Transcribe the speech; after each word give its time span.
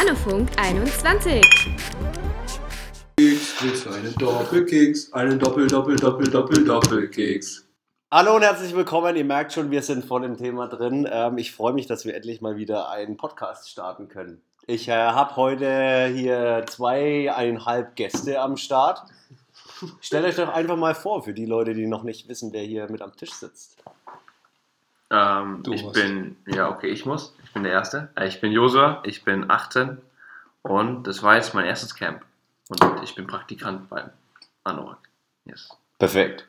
Annefunk 0.00 0.48
21. 0.56 1.42
Willst 3.18 3.84
du 3.84 3.90
einen 3.90 4.14
Doppelkeks? 4.14 5.12
Einen 5.12 5.38
Doppel, 5.38 5.66
Doppel, 5.66 5.96
Doppel, 5.96 6.26
Doppel, 6.30 6.64
Doppelkeks. 6.64 7.66
Hallo 8.10 8.36
und 8.36 8.42
herzlich 8.42 8.74
willkommen. 8.74 9.14
Ihr 9.16 9.26
merkt 9.26 9.52
schon, 9.52 9.70
wir 9.70 9.82
sind 9.82 10.06
voll 10.06 10.24
im 10.24 10.38
Thema 10.38 10.68
drin. 10.68 11.06
Ähm, 11.12 11.36
ich 11.36 11.52
freue 11.52 11.74
mich, 11.74 11.86
dass 11.86 12.06
wir 12.06 12.14
endlich 12.14 12.40
mal 12.40 12.56
wieder 12.56 12.88
einen 12.88 13.18
Podcast 13.18 13.68
starten 13.68 14.08
können. 14.08 14.40
Ich 14.66 14.88
äh, 14.88 14.92
habe 14.92 15.36
heute 15.36 16.06
hier 16.06 16.64
zweieinhalb 16.66 17.94
Gäste 17.94 18.40
am 18.40 18.56
Start. 18.56 19.02
Stellt 20.00 20.24
euch 20.24 20.36
doch 20.36 20.48
einfach 20.48 20.78
mal 20.78 20.94
vor, 20.94 21.22
für 21.24 21.34
die 21.34 21.44
Leute, 21.44 21.74
die 21.74 21.86
noch 21.86 22.04
nicht 22.04 22.26
wissen, 22.26 22.54
wer 22.54 22.62
hier 22.62 22.90
mit 22.90 23.02
am 23.02 23.14
Tisch 23.14 23.32
sitzt. 23.32 23.76
Ähm, 25.10 25.62
Du 25.62 25.72
ich 25.72 25.82
musst. 25.82 25.94
bin, 25.94 26.36
ja, 26.46 26.68
okay, 26.70 26.88
ich 26.88 27.04
muss. 27.06 27.34
Ich 27.44 27.52
bin 27.52 27.62
der 27.64 27.72
Erste. 27.72 28.08
Äh, 28.16 28.28
Ich 28.28 28.40
bin 28.40 28.52
Josua, 28.52 29.02
ich 29.04 29.24
bin 29.24 29.50
18 29.50 29.98
und 30.62 31.04
das 31.06 31.22
war 31.22 31.36
jetzt 31.36 31.54
mein 31.54 31.64
erstes 31.66 31.94
Camp. 31.94 32.22
Und 32.68 33.02
ich 33.02 33.14
bin 33.16 33.26
Praktikant 33.26 33.88
beim 33.90 34.10
Anorak. 34.64 34.98
Yes. 35.44 35.68
Perfekt. 35.98 36.46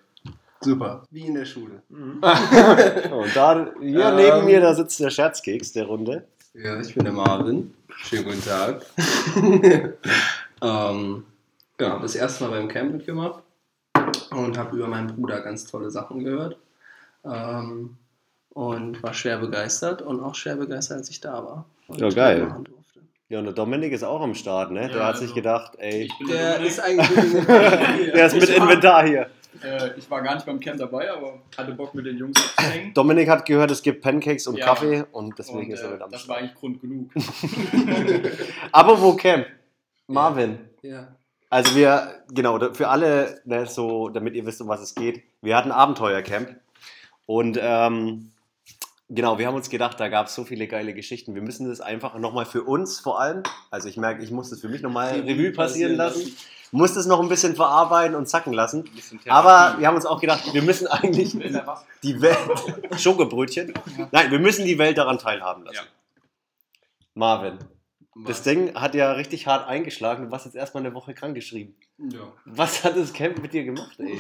Super. 0.63 1.01
Wie 1.09 1.25
in 1.25 1.33
der 1.33 1.45
Schule. 1.45 1.81
Und 1.89 3.35
da 3.35 3.71
hier 3.79 4.05
Ähm. 4.05 4.15
neben 4.15 4.45
mir, 4.45 4.61
da 4.61 4.75
sitzt 4.75 4.99
der 4.99 5.09
Scherzkeks 5.09 5.71
der 5.71 5.85
Runde. 5.85 6.27
Ja, 6.53 6.79
ich 6.79 6.93
bin 6.93 7.03
der 7.05 7.13
Marvin. 7.13 7.73
Schönen 7.89 8.25
guten 8.25 8.43
Tag. 8.45 8.85
ähm, 10.61 11.25
genau, 11.77 11.99
das 11.99 12.13
erste 12.15 12.43
Mal 12.43 12.51
beim 12.51 12.67
Camp 12.67 12.93
mitgemacht 12.93 13.41
und 14.31 14.57
habe 14.57 14.75
über 14.77 14.87
meinen 14.87 15.07
Bruder 15.15 15.41
ganz 15.41 15.65
tolle 15.65 15.89
Sachen 15.89 16.23
gehört. 16.23 16.57
Ähm, 17.25 17.97
und 18.53 19.01
war 19.03 19.13
schwer 19.13 19.37
begeistert 19.37 20.01
und 20.01 20.21
auch 20.21 20.35
schwer 20.35 20.55
begeistert, 20.55 20.97
als 20.99 21.09
ich 21.09 21.19
da 21.21 21.33
war. 21.43 21.65
Und 21.87 21.99
Ja, 22.01 22.09
geil. 22.09 22.47
Ja, 23.29 23.39
und 23.39 23.45
der 23.45 23.53
Dominik 23.53 23.93
ist 23.93 24.03
auch 24.03 24.19
am 24.21 24.35
Start, 24.35 24.71
ne? 24.71 24.87
Der 24.89 24.97
Ja, 24.97 25.05
hat 25.07 25.15
sich 25.17 25.23
also- 25.29 25.35
gedacht, 25.35 25.71
ey, 25.77 26.03
Ich 26.03 26.17
bin 26.17 26.27
Der 26.27 26.51
Dominik. 26.53 26.69
ist 26.69 26.79
eigentlich 26.79 27.09
mit 27.15 28.13
der 28.13 28.25
ist 28.25 28.33
mit 28.33 28.43
Ich 28.43 28.49
war- 28.49 28.57
Inventar 28.57 29.07
hier. 29.07 29.29
Äh, 29.63 29.91
ich 29.97 30.09
war 30.09 30.21
gar 30.21 30.33
nicht 30.35 30.45
beim 30.45 30.59
Camp 30.59 30.79
dabei, 30.79 31.11
aber 31.11 31.39
hatte 31.57 31.71
Bock 31.73 31.93
mit 31.93 32.05
den 32.05 32.17
Jungs 32.17 32.37
abzuhängen. 32.57 32.93
Dominik 32.93 33.29
hat 33.29 33.45
gehört, 33.45 33.69
es 33.71 33.81
gibt 33.83 34.01
Pancakes 34.01 34.47
und 34.47 34.57
Ja. 34.57 34.65
Kaffee 34.65 35.03
und 35.11 35.37
deswegen 35.37 35.59
Und, 35.67 35.71
ist 35.71 35.81
er 35.81 35.89
äh, 35.89 35.93
mit 35.93 36.01
am 36.01 36.11
das 36.11 36.27
war 36.27 36.37
Start. 36.37 36.39
eigentlich 36.39 36.55
Grund 36.59 36.81
genug. 36.81 37.09
Aber 38.71 39.01
wo 39.01 39.13
Camp? 39.15 39.45
Marvin. 40.07 40.57
Ja. 40.81 41.07
Also 41.49 41.75
wir, 41.75 42.23
genau, 42.33 42.59
für 42.73 42.87
alle, 42.87 43.41
ne, 43.45 43.65
so, 43.65 44.09
damit 44.09 44.35
ihr 44.35 44.45
wisst, 44.45 44.61
um 44.61 44.67
was 44.67 44.81
es 44.81 44.95
geht, 44.95 45.21
wir 45.41 45.55
hatten 45.57 45.71
Abenteuercamp 45.71 46.55
und 47.25 47.57
ähm, 47.61 48.31
genau, 49.13 49.37
wir 49.37 49.47
haben 49.47 49.55
uns 49.55 49.69
gedacht, 49.69 49.99
da 49.99 50.07
gab 50.07 50.27
es 50.27 50.35
so 50.35 50.43
viele 50.43 50.67
geile 50.67 50.93
Geschichten. 50.93 51.35
Wir 51.35 51.41
müssen 51.41 51.67
das 51.67 51.81
einfach 51.81 52.17
nochmal 52.17 52.45
für 52.45 52.63
uns 52.63 52.99
vor 52.99 53.19
allem, 53.19 53.43
also 53.69 53.87
ich 53.87 53.97
merke, 53.97 54.23
ich 54.23 54.31
muss 54.31 54.49
das 54.49 54.61
für 54.61 54.69
mich 54.69 54.81
nochmal 54.81 55.09
Revue 55.09 55.35
Revue 55.35 55.51
passieren 55.51 55.95
lassen, 55.95 56.35
muss 56.71 56.93
das 56.93 57.05
noch 57.05 57.19
ein 57.19 57.29
bisschen 57.29 57.55
verarbeiten 57.55 58.15
und 58.15 58.27
zacken 58.27 58.53
lassen. 58.53 58.89
Aber 59.27 59.77
wir 59.79 59.87
haben 59.87 59.95
uns 59.95 60.05
auch 60.05 60.21
gedacht, 60.21 60.53
wir 60.53 60.61
müssen 60.61 60.87
eigentlich 60.87 61.37
die 62.03 62.21
Welt, 62.21 62.37
Schokobrötchen, 62.97 63.73
nein, 64.11 64.31
wir 64.31 64.39
müssen 64.39 64.65
die 64.65 64.77
Welt 64.77 64.97
daran 64.97 65.17
teilhaben 65.17 65.65
lassen. 65.65 65.75
Ja. 65.75 66.27
Marvin, 67.13 67.59
das? 68.15 68.43
Ding 68.43 68.73
hat 68.75 68.95
ja 68.95 69.11
richtig 69.13 69.47
hart 69.47 69.67
eingeschlagen. 69.67 70.25
Du 70.25 70.31
warst 70.31 70.45
jetzt 70.45 70.55
erstmal 70.55 70.85
eine 70.85 70.93
Woche 70.93 71.13
krank 71.13 71.35
geschrieben. 71.35 71.75
Ja. 71.97 72.31
Was 72.45 72.83
hat 72.83 72.97
das 72.97 73.13
Camp 73.13 73.41
mit 73.41 73.53
dir 73.53 73.63
gemacht, 73.63 73.99
ey? 73.99 74.19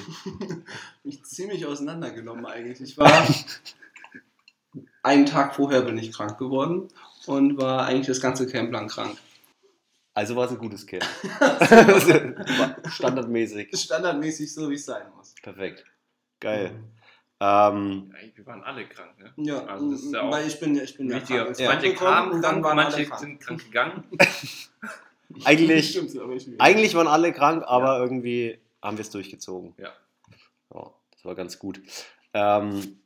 mich 1.03 1.23
ziemlich 1.23 1.65
auseinandergenommen 1.65 2.45
eigentlich. 2.45 2.81
Ich 2.81 2.97
war 2.97 3.09
einen 5.03 5.25
Tag 5.25 5.55
vorher 5.55 5.81
bin 5.81 5.97
ich 5.97 6.11
krank 6.11 6.37
geworden 6.37 6.87
und 7.25 7.57
war 7.57 7.85
eigentlich 7.85 8.07
das 8.07 8.21
ganze 8.21 8.47
Camp 8.47 8.71
lang 8.71 8.87
krank. 8.87 9.17
Also 10.13 10.35
war 10.35 10.45
es 10.45 10.51
ein 10.51 10.57
gutes 10.57 10.85
Camp. 10.85 11.05
Standardmäßig. 12.89 13.69
Standardmäßig 13.77 14.53
so 14.53 14.69
wie 14.69 14.75
es 14.75 14.85
sein 14.85 15.03
muss. 15.15 15.33
Perfekt. 15.41 15.85
Geil. 16.39 16.71
Ähm, 17.39 18.13
Eigentlich, 18.15 18.37
wir 18.37 18.45
waren 18.45 18.63
alle 18.63 18.85
krank, 18.85 19.17
ne? 19.17 19.33
Ja, 19.37 19.65
Also 19.65 19.91
das 19.91 20.01
ist 20.03 20.13
ja 20.13 20.21
auch 20.21 20.31
weil 20.31 20.47
ich 20.47 20.59
bin, 20.59 20.75
ich 20.79 20.95
bin 20.95 21.09
ja 21.09 21.19
krank 21.19 21.47
ins 21.47 21.59
Manche 21.59 21.95
kamen 21.95 22.31
und 22.33 22.41
dann 22.43 22.63
waren 22.63 22.77
alle 22.77 22.89
manche 22.91 23.05
krank. 23.05 23.19
sind 23.19 23.39
krank 23.39 23.65
gegangen. 23.65 24.03
eigentlich, 25.45 25.99
eigentlich 26.59 26.93
waren 26.93 27.07
alle 27.07 27.33
krank, 27.33 27.63
aber 27.65 27.97
irgendwie 27.99 28.59
haben 28.81 28.97
wir 28.97 29.01
es 29.01 29.09
durchgezogen. 29.09 29.73
Ja. 29.77 29.91
Ja, 30.73 30.91
das 31.11 31.25
war 31.25 31.35
ganz 31.35 31.57
gut. 31.57 31.81
Ähm, 32.33 33.00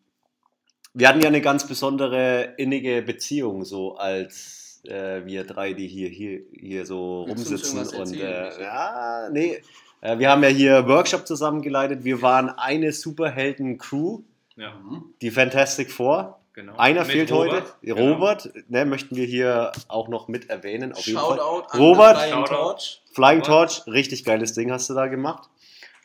wir 0.95 1.09
hatten 1.09 1.21
ja 1.21 1.27
eine 1.27 1.41
ganz 1.41 1.67
besondere 1.67 2.53
innige 2.57 3.01
Beziehung, 3.01 3.65
so 3.65 3.97
als 3.97 4.81
äh, 4.87 5.25
wir 5.25 5.43
drei, 5.43 5.73
die 5.73 5.87
hier, 5.87 6.09
hier, 6.09 6.41
hier 6.53 6.85
so 6.85 7.23
rumsitzen. 7.23 7.79
Und 7.79 8.15
äh, 8.19 8.61
ja, 8.61 9.29
nee. 9.31 9.61
Äh, 10.01 10.17
wir 10.19 10.29
haben 10.29 10.41
ja 10.41 10.49
hier 10.49 10.87
Workshop 10.87 11.27
zusammen 11.27 11.61
geleitet. 11.61 12.03
Wir 12.03 12.21
waren 12.21 12.49
eine 12.49 12.91
Superhelden-Crew, 12.93 14.21
Ja, 14.55 14.73
die 15.21 15.31
Fantastic 15.31 15.91
Four. 15.91 16.39
genau. 16.53 16.77
Einer 16.77 17.01
Mit 17.01 17.11
fehlt 17.11 17.31
Robert. 17.31 17.51
heute. 17.53 17.73
Genau. 17.81 18.13
Robert, 18.13 18.49
ne, 18.69 18.85
möchten 18.85 19.15
wir 19.17 19.25
hier 19.25 19.71
auch 19.89 20.07
noch 20.07 20.27
mit 20.29 20.49
erwähnen. 20.49 20.93
Auf 20.93 21.05
jeden 21.05 21.19
Fall. 21.19 21.37
Shoutout 21.37 21.67
an 21.71 21.79
Robert. 21.79 22.17
Flying. 22.17 22.45
Torch. 22.45 23.01
Flying. 23.11 23.41
Torch, 23.43 23.81
richtig 23.87 24.23
geiles 24.23 24.53
Ding 24.53 24.71
hast 24.71 24.89
du 24.89 24.93
da 24.93 25.07
gemacht. 25.07 25.49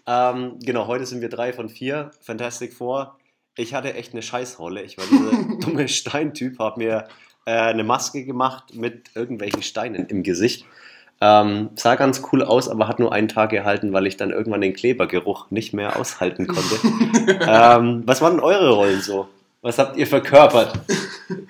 Ähm, 0.07 0.59
genau, 0.65 0.89
heute 0.89 1.07
sind 1.07 1.21
wir 1.21 1.29
drei 1.29 1.53
von 1.53 1.69
vier. 1.69 2.11
Fantastic 2.23 2.73
Four. 2.73 3.17
Ich 3.61 3.75
hatte 3.75 3.93
echt 3.93 4.13
eine 4.13 4.23
Scheißrolle. 4.23 4.83
Ich 4.83 4.97
war 4.97 5.05
dieser 5.05 5.59
dumme 5.61 5.87
Steintyp, 5.87 6.59
habe 6.59 6.81
mir 6.81 7.09
äh, 7.45 7.51
eine 7.51 7.85
Maske 7.85 8.25
gemacht 8.25 8.75
mit 8.75 9.11
irgendwelchen 9.15 9.63
Steinen 9.63 10.07
im 10.07 10.23
Gesicht. 10.23 10.65
Ähm, 11.21 11.69
sah 11.75 11.97
ganz 11.97 12.23
cool 12.33 12.43
aus, 12.43 12.71
aber 12.71 12.89
hat 12.89 12.99
nur 12.99 13.13
einen 13.13 13.29
Tag 13.29 13.51
gehalten, 13.51 13.93
weil 13.93 14.07
ich 14.07 14.17
dann 14.17 14.31
irgendwann 14.31 14.63
den 14.63 14.73
Klebergeruch 14.73 15.51
nicht 15.51 15.75
mehr 15.75 15.99
aushalten 15.99 16.47
konnte. 16.47 16.77
ähm, 17.47 18.03
was 18.07 18.23
waren 18.23 18.37
denn 18.37 18.41
eure 18.41 18.71
Rollen 18.71 19.03
so? 19.03 19.29
Was 19.61 19.79
habt 19.79 19.99
ihr 19.99 20.07
verkörpert? 20.07 20.81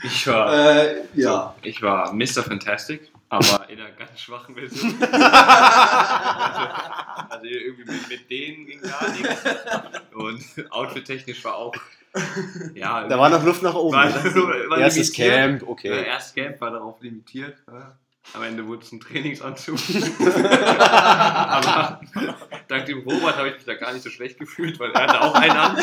Ich 0.02 0.26
war, 0.26 0.52
Äh, 0.52 1.02
ja. 1.14 1.54
ich 1.62 1.80
war 1.80 2.12
Mr. 2.12 2.42
Fantastic, 2.42 3.12
aber 3.28 3.70
in 3.70 3.78
einer 3.78 3.92
ganz 3.92 4.20
schwachen 4.20 4.56
Version. 4.56 4.96
also, 5.00 6.68
also 7.28 7.46
irgendwie 7.46 7.84
mit, 7.84 8.08
mit 8.08 8.28
denen 8.28 8.66
ging 8.66 8.80
gar 8.82 9.08
nichts. 9.12 9.44
Und 10.12 10.72
outfit-technisch 10.72 11.44
war 11.44 11.54
auch. 11.54 11.74
Ja, 12.74 13.06
Da 13.08 13.18
war 13.18 13.28
noch 13.28 13.44
Luft 13.44 13.62
nach 13.62 13.74
oben. 13.74 13.96
War- 13.96 14.12
war 14.70 14.78
Erstes 14.78 15.16
limitiert. 15.16 15.32
Camp, 15.34 15.62
Ja, 15.62 15.68
okay. 15.68 16.04
erst 16.06 16.34
Camp 16.34 16.60
war 16.60 16.70
darauf 16.70 17.00
limitiert. 17.00 17.56
Ja. 17.70 17.96
Am 18.34 18.42
Ende 18.42 18.66
wurde 18.66 18.82
es 18.84 18.92
ein 18.92 19.00
Trainingsanzug. 19.00 19.78
Aber 20.90 22.00
dank 22.68 22.86
dem 22.86 23.00
Robert 23.08 23.36
habe 23.36 23.48
ich 23.48 23.54
mich 23.56 23.64
da 23.64 23.74
gar 23.74 23.92
nicht 23.92 24.02
so 24.02 24.10
schlecht 24.10 24.38
gefühlt, 24.38 24.78
weil 24.78 24.90
er 24.92 25.02
hatte 25.02 25.20
auch 25.20 25.34
einen 25.34 25.56
an. 25.56 25.76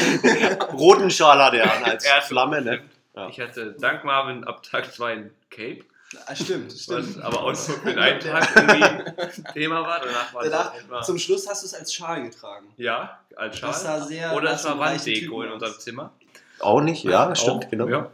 Roten 0.74 1.10
Schal 1.12 1.42
hatte 1.44 1.58
er 1.60 1.76
an 1.78 1.84
als 1.84 2.06
Er 2.06 2.22
Flamme, 2.22 2.62
ne? 2.62 2.82
Ja. 3.16 3.28
Ich 3.30 3.40
hatte 3.40 3.74
dank 3.80 4.04
Marvin 4.04 4.44
ab 4.44 4.64
Tag 4.64 4.94
2 4.94 5.12
ein 5.14 5.32
Cape, 5.50 5.84
Ah, 6.26 6.34
stimmt, 6.36 6.68
was 6.72 6.84
stimmt. 6.84 7.22
aber 7.22 7.42
auch 7.42 7.46
nur 7.48 7.56
für 7.56 8.00
einen 8.00 8.20
Tag 8.22 8.48
irgendwie 8.56 8.84
ein 8.84 9.54
Thema 9.54 9.82
war. 9.82 10.00
Danach 10.00 10.34
war 10.34 10.44
Danach, 10.44 10.74
etwa, 10.76 11.02
zum 11.02 11.18
Schluss 11.18 11.50
hast 11.50 11.64
du 11.64 11.68
es 11.68 11.74
als 11.74 11.94
Schal 11.94 12.22
getragen. 12.24 12.68
ja, 12.78 13.20
als 13.36 13.58
Schal. 13.58 13.72
Das 13.72 13.84
sah 13.84 14.00
sehr 14.02 14.34
Oder 14.34 14.52
es 14.54 14.62
so 14.64 14.70
war 14.78 14.88
einem 14.88 15.00
Wanddeko 15.00 15.42
in 15.42 15.52
unserem 15.52 15.74
Zimmer. 15.80 16.14
Auch 16.60 16.82
nicht, 16.82 17.04
ja, 17.04 17.36
stimmt, 17.36 17.66
Auch, 17.66 17.70
genau. 17.70 17.88
Ja. 17.88 18.12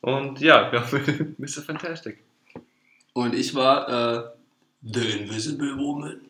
Und 0.00 0.40
ja, 0.40 0.70
wir 0.70 0.80
haben 0.80 1.34
Mr. 1.38 1.62
Fantastic. 1.62 2.18
Und 3.12 3.34
ich 3.34 3.54
war 3.54 3.88
äh, 3.88 4.22
The 4.82 5.18
Invisible 5.20 5.76
Woman. 5.78 6.20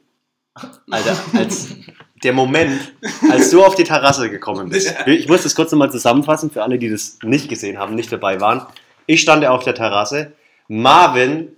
Alter, 0.90 1.16
als 1.36 1.74
der 2.22 2.32
Moment, 2.32 2.92
als 3.30 3.50
du 3.50 3.64
auf 3.64 3.74
die 3.74 3.84
Terrasse 3.84 4.30
gekommen 4.30 4.68
bist. 4.68 4.94
Ich 5.06 5.28
muss 5.28 5.42
das 5.42 5.54
kurz 5.54 5.72
nochmal 5.72 5.90
zusammenfassen 5.90 6.50
für 6.50 6.62
alle, 6.62 6.78
die 6.78 6.88
das 6.88 7.18
nicht 7.22 7.48
gesehen 7.48 7.78
haben, 7.78 7.94
nicht 7.94 8.12
dabei 8.12 8.40
waren. 8.40 8.64
Ich 9.06 9.20
stand 9.20 9.44
auf 9.44 9.64
der 9.64 9.74
Terrasse. 9.74 10.32
Marvin, 10.68 11.48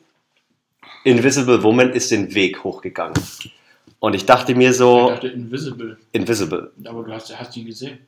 Invisible 1.04 1.62
Woman, 1.62 1.90
ist 1.90 2.10
den 2.10 2.34
Weg 2.34 2.64
hochgegangen. 2.64 3.14
Und 4.00 4.14
ich 4.14 4.26
dachte 4.26 4.54
mir 4.54 4.70
Ich 4.70 4.76
so, 4.76 5.10
dachte 5.10 5.28
Invisible, 5.28 5.98
Invisible. 6.12 6.72
aber 6.84 7.04
du 7.04 7.12
hast, 7.12 7.38
hast 7.38 7.56
ihn 7.56 7.66
gesehen. 7.66 7.98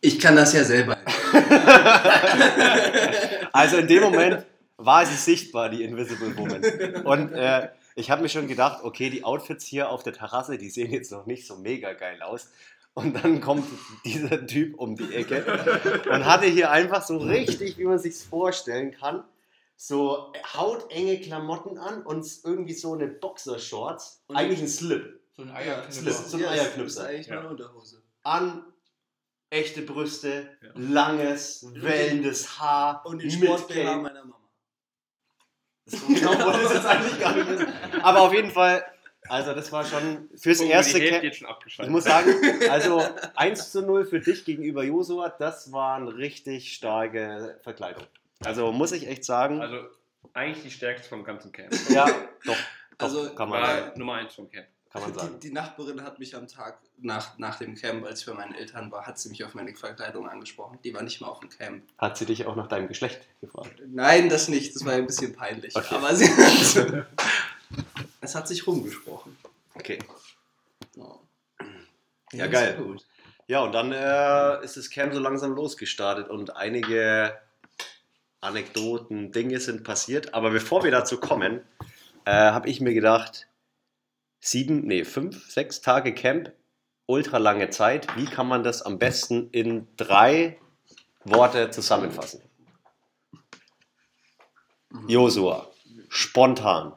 Ich 0.00 0.20
kann 0.20 0.36
das 0.36 0.52
ja 0.52 0.64
selber. 0.64 0.96
Also 3.52 3.78
in 3.78 3.88
dem 3.88 4.02
Moment 4.02 4.44
war 4.76 5.06
sie 5.06 5.14
sichtbar, 5.16 5.70
die 5.70 5.82
Invisible 5.82 6.36
Woman. 6.36 6.62
Und 7.06 7.32
äh, 7.32 7.70
ich 7.94 8.10
habe 8.10 8.20
mir 8.22 8.28
schon 8.28 8.46
gedacht, 8.48 8.80
okay, 8.84 9.08
die 9.08 9.24
Outfits 9.24 9.64
hier 9.64 9.88
auf 9.88 10.02
der 10.02 10.12
Terrasse, 10.12 10.58
die 10.58 10.68
sehen 10.68 10.92
jetzt 10.92 11.10
noch 11.10 11.24
nicht 11.26 11.46
so 11.46 11.56
mega 11.56 11.94
geil 11.94 12.20
aus. 12.22 12.50
Und 12.92 13.22
dann 13.24 13.40
kommt 13.40 13.66
dieser 14.04 14.46
Typ 14.46 14.78
um 14.78 14.96
die 14.96 15.14
Ecke 15.14 16.02
und 16.10 16.24
hatte 16.26 16.46
hier 16.46 16.70
einfach 16.70 17.02
so 17.02 17.16
richtig, 17.18 17.78
wie 17.78 17.84
man 17.84 17.98
sich 17.98 18.14
vorstellen 18.16 18.92
kann, 18.92 19.24
so 19.76 20.32
hautenge 20.54 21.18
Klamotten 21.20 21.78
an 21.78 22.02
und 22.02 22.26
irgendwie 22.44 22.72
so 22.74 22.94
eine 22.94 23.06
Boxershorts, 23.06 24.22
eigentlich 24.34 24.60
ein 24.60 24.68
Slip 24.68 25.20
So 25.36 25.42
ein 25.42 25.48
Slip, 25.48 25.56
Eierknipper. 25.56 26.12
so 26.12 26.36
ein 26.36 26.42
Ja, 26.42 26.50
Eierknipser. 26.50 26.82
Das 26.82 26.92
ist 26.92 26.98
eigentlich 27.14 27.26
Ja. 27.28 27.36
meine 27.36 27.48
Unterhose. 27.50 28.02
an, 28.22 28.64
echte 29.50 29.82
Brüste, 29.82 30.48
Ja. 30.62 30.70
langes, 30.74 31.66
wellendes 31.74 32.58
Haar 32.58 33.04
Und 33.06 33.22
den 33.22 33.30
Cape. 33.40 33.96
meiner 33.96 34.24
Mama. 34.24 34.34
So 35.86 36.04
genau 36.08 36.30
wollte 36.44 36.58
ich 36.60 36.64
es 36.66 36.72
jetzt 36.74 36.86
eigentlich 36.86 37.20
gar 37.20 37.34
nicht 37.34 37.48
wissen. 37.48 37.72
Aber 38.02 38.20
auf 38.22 38.32
jeden 38.34 38.50
Fall, 38.50 38.84
also 39.28 39.54
das 39.54 39.70
war 39.70 39.84
schon 39.84 40.28
fürs 40.36 40.60
Oh, 40.60 40.64
erste 40.64 40.98
Camp. 41.00 41.22
Ich 41.24 41.88
muss 41.88 42.04
sagen, 42.04 42.32
also 42.70 43.02
1 43.36 43.70
zu 43.70 43.82
0 43.82 44.04
für 44.06 44.18
dich 44.20 44.44
gegenüber 44.44 44.82
Josua, 44.82 45.28
das 45.28 45.70
war 45.70 45.96
eine 45.96 46.16
richtig 46.16 46.72
starke 46.72 47.58
Verkleidung. 47.62 48.02
Also 48.44 48.72
muss 48.72 48.90
ich 48.92 49.06
echt 49.06 49.24
sagen, 49.24 49.60
Also 49.60 49.78
eigentlich 50.34 50.64
die 50.64 50.70
stärkste 50.72 51.08
vom 51.08 51.22
ganzen 51.24 51.52
Camp. 51.52 51.72
ja, 51.88 52.04
doch, 52.44 52.54
doch 52.54 52.56
Also, 52.98 53.32
kann, 53.34 53.48
man, 53.48 53.64
sagen, 53.64 53.86
War 53.90 53.98
Nummer 53.98 54.14
1 54.14 54.34
vom 54.34 54.50
Camp. 54.50 54.66
Kann 55.00 55.10
man 55.10 55.18
sagen. 55.18 55.40
Die, 55.40 55.48
die 55.48 55.54
Nachbarin 55.54 56.02
hat 56.02 56.18
mich 56.18 56.34
am 56.36 56.48
Tag 56.48 56.78
nach, 56.98 57.38
nach 57.38 57.58
dem 57.58 57.74
Camp, 57.74 58.04
als 58.04 58.20
ich 58.20 58.26
bei 58.26 58.34
meinen 58.34 58.54
Eltern 58.54 58.90
war, 58.90 59.06
hat 59.06 59.18
sie 59.18 59.28
mich 59.28 59.44
auf 59.44 59.54
meine 59.54 59.74
Verkleidung 59.74 60.28
angesprochen. 60.28 60.78
Die 60.84 60.94
war 60.94 61.02
nicht 61.02 61.20
mal 61.20 61.28
auf 61.28 61.40
dem 61.40 61.48
Camp. 61.48 61.82
Hat 61.98 62.16
sie 62.16 62.26
dich 62.26 62.46
auch 62.46 62.56
nach 62.56 62.68
deinem 62.68 62.88
Geschlecht 62.88 63.26
gefragt? 63.40 63.80
Nein, 63.86 64.28
das 64.28 64.48
nicht. 64.48 64.74
Das 64.74 64.84
war 64.84 64.94
ein 64.94 65.06
bisschen 65.06 65.34
peinlich. 65.34 65.74
Okay. 65.76 65.94
Aber 65.94 66.14
sie 66.14 66.28
hat, 66.28 67.06
es 68.20 68.34
hat 68.34 68.48
sich 68.48 68.66
rumgesprochen. 68.66 69.36
Okay. 69.74 69.98
Ja, 70.96 71.18
Ja, 72.32 72.46
geil. 72.46 72.76
Gut. 72.76 73.04
Ja, 73.48 73.60
und 73.60 73.72
dann 73.72 73.92
äh, 73.92 74.64
ist 74.64 74.76
das 74.76 74.90
Camp 74.90 75.14
so 75.14 75.20
langsam 75.20 75.52
losgestartet 75.52 76.28
und 76.28 76.56
einige 76.56 77.38
Anekdoten, 78.40 79.32
Dinge 79.32 79.60
sind 79.60 79.84
passiert. 79.84 80.34
Aber 80.34 80.50
bevor 80.50 80.84
wir 80.84 80.90
dazu 80.90 81.18
kommen, 81.18 81.60
äh, 82.24 82.32
habe 82.32 82.68
ich 82.68 82.80
mir 82.80 82.94
gedacht, 82.94 83.46
sieben, 84.46 84.86
nee, 84.86 85.04
fünf, 85.04 85.50
sechs 85.50 85.80
Tage 85.80 86.14
Camp, 86.14 86.52
ultra 87.06 87.38
lange 87.38 87.68
Zeit. 87.70 88.06
Wie 88.16 88.26
kann 88.26 88.46
man 88.46 88.62
das 88.62 88.82
am 88.82 88.98
besten 88.98 89.48
in 89.50 89.88
drei 89.96 90.56
Worte 91.24 91.70
zusammenfassen? 91.70 92.42
Josua, 95.08 95.66
spontan, 96.08 96.92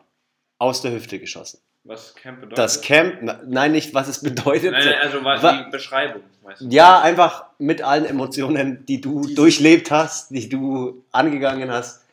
aus 0.58 0.82
der 0.82 0.92
Hüfte 0.92 1.20
geschossen. 1.20 1.60
Was 1.86 2.14
Camp 2.14 2.42
bedeutet? 2.42 2.58
Das 2.60 2.82
Camp, 2.82 3.22
nein, 3.48 3.72
nicht 3.72 3.94
was 3.96 4.08
es 4.08 4.22
bedeutet. 4.22 4.72
Nein, 4.74 4.86
nein, 4.86 4.96
also 5.02 5.24
was 5.24 5.42
Wa- 5.42 5.64
die 5.64 5.72
Beschreibung. 5.72 6.22
Ja, 6.60 7.02
einfach 7.02 7.46
mit 7.58 7.82
allen 7.82 8.06
Emotionen, 8.06 8.86
die 8.86 9.02
du 9.02 9.22
Die- 9.26 9.34
durchlebt 9.36 9.90
hast, 9.90 10.30
die 10.32 10.50
du 10.50 11.04
angegangen 11.12 11.72
hast. 11.72 12.06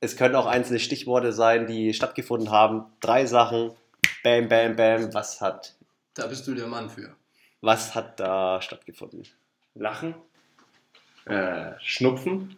Es 0.00 0.16
können 0.16 0.34
auch 0.34 0.46
einzelne 0.46 0.80
Stichworte 0.80 1.32
sein, 1.32 1.66
die 1.66 1.92
stattgefunden 1.94 2.50
haben. 2.50 2.84
Drei 3.00 3.26
Sachen. 3.26 3.70
Bam, 4.22 4.48
bam, 4.48 4.76
bam. 4.76 5.14
Was 5.14 5.40
hat, 5.40 5.74
Da 6.14 6.26
bist 6.26 6.46
du 6.46 6.54
der 6.54 6.66
Mann 6.66 6.90
für. 6.90 7.14
was 7.60 7.94
hat 7.94 8.18
da 8.20 8.60
stattgefunden? 8.60 9.26
Lachen, 9.74 10.14
äh, 11.26 11.72
Schnupfen 11.80 12.56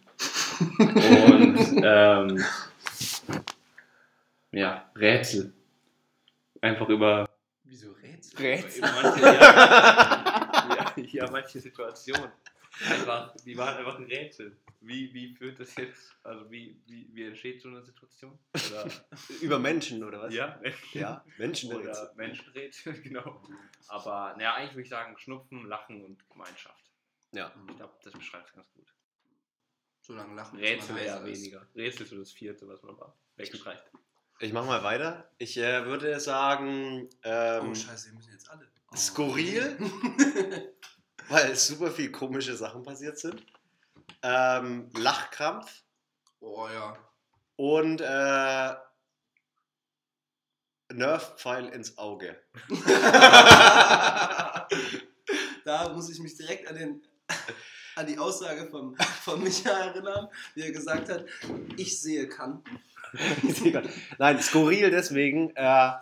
und 0.78 1.82
ähm, 1.84 2.44
ja, 4.52 4.90
Rätsel. 4.96 5.52
Einfach 6.60 6.88
über, 6.88 7.28
Wieso 7.64 7.92
Rätsel? 7.92 8.38
Rätsel? 8.38 8.78
über 8.84 9.02
manche, 9.02 9.22
ja, 9.22 10.92
ja, 10.96 11.02
ja, 11.24 11.30
manche 11.30 11.60
Situationen. 11.60 12.30
Einfach, 12.88 13.34
die 13.44 13.56
waren 13.56 13.76
einfach 13.76 13.98
ein 13.98 14.04
Rätsel. 14.04 14.56
Wie, 14.80 15.12
wie 15.14 15.34
führt 15.36 15.60
das 15.60 15.76
jetzt, 15.76 16.16
also 16.22 16.50
wie, 16.50 16.80
wie, 16.86 17.08
wie 17.12 17.24
entsteht 17.26 17.60
so 17.62 17.68
eine 17.68 17.82
Situation? 17.82 18.38
Oder, 18.54 18.90
Über 19.42 19.58
Menschen 19.58 20.02
oder 20.02 20.22
was? 20.22 20.34
ja, 20.34 20.60
Ja, 20.92 21.24
Menschen. 21.38 21.72
oder 21.72 22.12
Menschenrätsel, 22.16 22.94
genau. 23.02 23.42
Aber 23.88 24.34
naja, 24.36 24.54
eigentlich 24.54 24.72
würde 24.72 24.82
ich 24.82 24.88
sagen 24.88 25.16
Schnupfen, 25.18 25.66
Lachen 25.66 26.04
und 26.04 26.28
Gemeinschaft. 26.30 26.90
Ja. 27.32 27.52
Ich 27.68 27.76
glaube, 27.76 27.94
das 28.02 28.12
beschreibt 28.14 28.48
es 28.48 28.54
ganz 28.54 28.72
gut. 28.72 28.92
So 30.00 30.14
lange 30.14 30.34
lachen. 30.34 30.58
Rätsel 30.58 30.96
eher 30.98 31.24
weniger. 31.24 31.66
Rätsel 31.76 32.02
ist 32.04 32.10
so 32.10 32.18
das 32.18 32.32
vierte, 32.32 32.66
was 32.66 32.82
man 32.82 32.98
war. 32.98 33.16
Weggestreicht. 33.36 33.84
Ich 34.40 34.52
mach 34.52 34.66
mal 34.66 34.82
weiter. 34.82 35.30
Ich 35.38 35.56
äh, 35.56 35.84
würde 35.86 36.18
sagen, 36.18 37.08
ähm, 37.22 37.68
Oh, 37.70 37.74
scheiße, 37.74 38.08
wir 38.08 38.14
müssen 38.16 38.32
jetzt 38.32 38.50
alle. 38.50 38.68
Oh. 38.90 38.96
Skurril? 38.96 39.78
weil 41.32 41.56
super 41.56 41.90
viel 41.90 42.12
komische 42.12 42.54
Sachen 42.56 42.82
passiert 42.82 43.18
sind. 43.18 43.42
Ähm, 44.22 44.90
Lachkrampf 44.96 45.82
Oh 46.40 46.68
ja. 46.72 46.96
und 47.56 48.00
äh, 48.00 48.74
Nerfpfeil 50.92 51.68
ins 51.68 51.96
Auge. 51.96 52.36
da 55.64 55.88
muss 55.94 56.10
ich 56.10 56.18
mich 56.20 56.36
direkt 56.36 56.68
an, 56.68 56.76
den, 56.76 57.02
an 57.96 58.06
die 58.06 58.18
Aussage 58.18 58.66
von, 58.68 58.96
von 59.22 59.42
Micha 59.42 59.70
erinnern, 59.70 60.28
wie 60.54 60.62
er 60.62 60.72
gesagt 60.72 61.08
hat, 61.08 61.24
ich 61.76 62.00
sehe 62.00 62.28
Kanten. 62.28 62.78
Egal. 63.64 63.88
Nein, 64.18 64.42
skurril 64.42 64.90
deswegen. 64.90 65.54
Äh, 65.56 65.92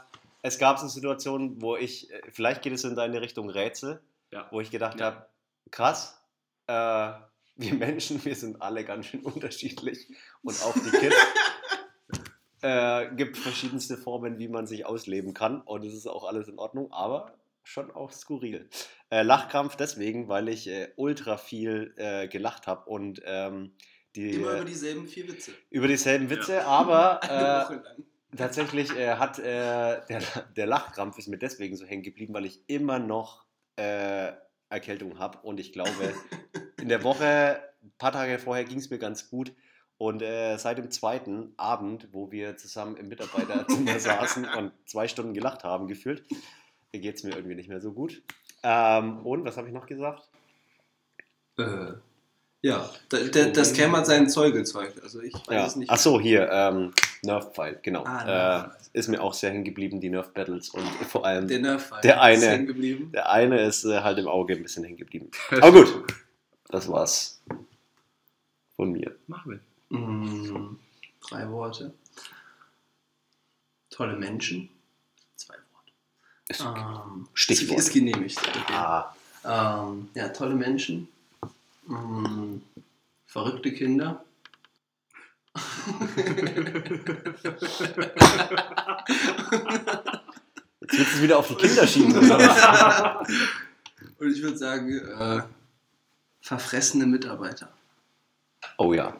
es 0.42 0.58
gab 0.58 0.78
so 0.78 0.88
Situationen, 0.88 1.60
wo 1.60 1.76
ich, 1.76 2.10
äh, 2.10 2.22
vielleicht 2.32 2.62
geht 2.62 2.72
es 2.72 2.84
in 2.84 2.96
deine 2.96 3.20
Richtung 3.20 3.50
Rätsel, 3.50 4.00
Ja. 4.32 4.48
wo 4.50 4.60
ich 4.60 4.70
gedacht 4.70 5.00
Ja. 5.00 5.06
habe, 5.06 5.26
krass, 5.70 6.22
äh, 6.66 6.72
wir 7.56 7.74
Menschen, 7.74 8.24
wir 8.24 8.34
sind 8.36 8.62
alle 8.62 8.84
ganz 8.84 9.06
schön 9.06 9.20
unterschiedlich 9.22 10.06
und 10.42 10.62
auch 10.62 10.74
die 10.74 10.90
Kids. 10.90 11.16
äh, 12.62 13.14
gibt 13.14 13.36
verschiedenste 13.36 13.96
Formen, 13.96 14.38
wie 14.38 14.48
man 14.48 14.66
sich 14.66 14.86
ausleben 14.86 15.34
kann 15.34 15.60
und 15.62 15.84
es 15.84 15.94
ist 15.94 16.06
auch 16.06 16.24
alles 16.24 16.48
in 16.48 16.58
Ordnung, 16.58 16.92
aber 16.92 17.34
schon 17.62 17.90
auch 17.90 18.12
skurril. 18.12 18.68
Äh, 19.10 19.22
Lachkrampf 19.22 19.76
deswegen, 19.76 20.28
weil 20.28 20.48
ich 20.48 20.66
äh, 20.68 20.88
ultra 20.96 21.36
viel 21.36 21.92
äh, 21.96 22.28
gelacht 22.28 22.66
habe 22.66 22.88
und 22.88 23.20
ähm, 23.24 23.74
die, 24.16 24.30
Immer 24.32 24.54
über 24.56 24.64
dieselben 24.64 25.06
vier 25.06 25.28
Witze. 25.28 25.52
über 25.70 25.86
dieselben 25.88 26.30
Witze, 26.30 26.64
aber 26.66 27.22
Eine 27.22 27.82
äh. 27.98 28.02
Tatsächlich 28.36 28.96
äh, 28.96 29.16
hat 29.16 29.40
äh, 29.40 30.06
der, 30.08 30.20
der 30.56 30.66
Lachkrampf 30.66 31.18
ist 31.18 31.26
mir 31.26 31.36
deswegen 31.38 31.76
so 31.76 31.84
hängen 31.84 32.04
geblieben, 32.04 32.32
weil 32.32 32.46
ich 32.46 32.62
immer 32.68 33.00
noch 33.00 33.44
äh, 33.80 34.32
Erkältung 34.68 35.18
habe 35.18 35.38
und 35.38 35.58
ich 35.58 35.72
glaube, 35.72 36.14
in 36.80 36.88
der 36.88 37.02
Woche, 37.02 37.62
ein 37.82 37.92
paar 37.98 38.12
Tage 38.12 38.38
vorher 38.38 38.64
ging 38.64 38.78
es 38.78 38.90
mir 38.90 38.98
ganz 38.98 39.30
gut 39.30 39.52
und 39.98 40.22
äh, 40.22 40.56
seit 40.58 40.78
dem 40.78 40.90
zweiten 40.90 41.54
Abend, 41.56 42.08
wo 42.12 42.30
wir 42.30 42.56
zusammen 42.56 42.96
im 42.96 43.08
Mitarbeiterzimmer 43.08 43.98
saßen 43.98 44.44
und 44.44 44.72
zwei 44.86 45.08
Stunden 45.08 45.34
gelacht 45.34 45.64
haben, 45.64 45.86
gefühlt, 45.86 46.24
geht 46.92 47.16
es 47.16 47.24
mir 47.24 47.34
irgendwie 47.34 47.56
nicht 47.56 47.68
mehr 47.68 47.80
so 47.80 47.92
gut. 47.92 48.22
Ähm, 48.62 49.26
und 49.26 49.44
was 49.44 49.56
habe 49.56 49.68
ich 49.68 49.74
noch 49.74 49.86
gesagt? 49.86 50.28
Äh, 51.58 51.92
ja, 52.62 52.90
da, 53.08 53.18
da, 53.18 53.44
das 53.46 53.72
Cam 53.72 53.96
hat 53.96 54.06
seinen 54.06 54.28
Zoll 54.28 54.52
gezeugt. 54.52 55.02
Also 55.02 55.20
ich 55.20 55.32
weiß 55.34 55.42
Ja. 55.50 55.66
es 55.66 55.76
nicht. 55.76 55.90
Ach 55.90 55.98
so, 55.98 56.20
hier, 56.20 56.48
ähm, 56.50 56.92
Nerf-Pfeil, 57.22 57.78
genau. 57.82 58.04
Ah, 58.04 58.22
äh, 58.22 58.26
Nerf. 58.62 58.76
ist 58.92 59.08
mir 59.08 59.22
auch 59.22 59.32
sehr 59.34 59.50
hängen 59.50 59.64
geblieben, 59.64 60.00
die 60.00 60.08
Nerf-Battles 60.10 60.70
und 60.70 60.82
vor 61.08 61.24
allem 61.26 61.48
Der 61.48 61.58
Nerf 61.60 61.90
Der 62.02 62.20
eine. 62.22 62.36
ist 62.36 62.48
hängen 62.48 62.66
geblieben. 62.66 63.12
Der 63.12 63.30
eine 63.30 63.60
ist 63.62 63.84
äh, 63.84 64.00
halt 64.00 64.18
im 64.18 64.28
Auge 64.28 64.54
ein 64.54 64.62
bisschen 64.62 64.84
hängen 64.84 64.96
geblieben. 64.96 65.30
Aber 65.60 65.72
gut, 65.84 66.04
das 66.68 66.88
war's 66.88 67.40
von 68.76 68.92
mir. 68.92 69.14
Machen 69.26 69.60
wir. 69.90 69.98
Mm, 69.98 70.78
drei 71.28 71.48
Worte. 71.50 71.92
Tolle 73.90 74.16
Menschen. 74.16 74.68
Zwei 75.36 75.54
Worte. 75.72 75.92
Ist 76.48 76.60
Ähm, 76.60 77.28
Stichwort. 77.34 77.78
Ist 77.78 77.92
genehmigt. 77.92 78.38
Okay. 78.38 78.72
Ah, 78.72 79.14
Ähm, 79.44 80.08
ja, 80.14 80.28
tolle 80.28 80.54
Menschen. 80.54 81.08
Mm, 81.90 82.62
verrückte 83.26 83.72
Kinder. 83.72 84.24
jetzt 90.80 90.98
wird 90.98 91.08
es 91.08 91.22
wieder 91.22 91.38
auf 91.38 91.48
die 91.48 91.54
Kinder 91.56 91.86
schieben. 91.86 92.14
Und 94.18 94.30
ich 94.32 94.42
würde 94.42 94.56
sagen, 94.58 94.98
äh, 94.98 95.42
verfressene 96.42 97.06
Mitarbeiter. 97.06 97.68
oh 98.78 98.92
ja. 98.92 99.16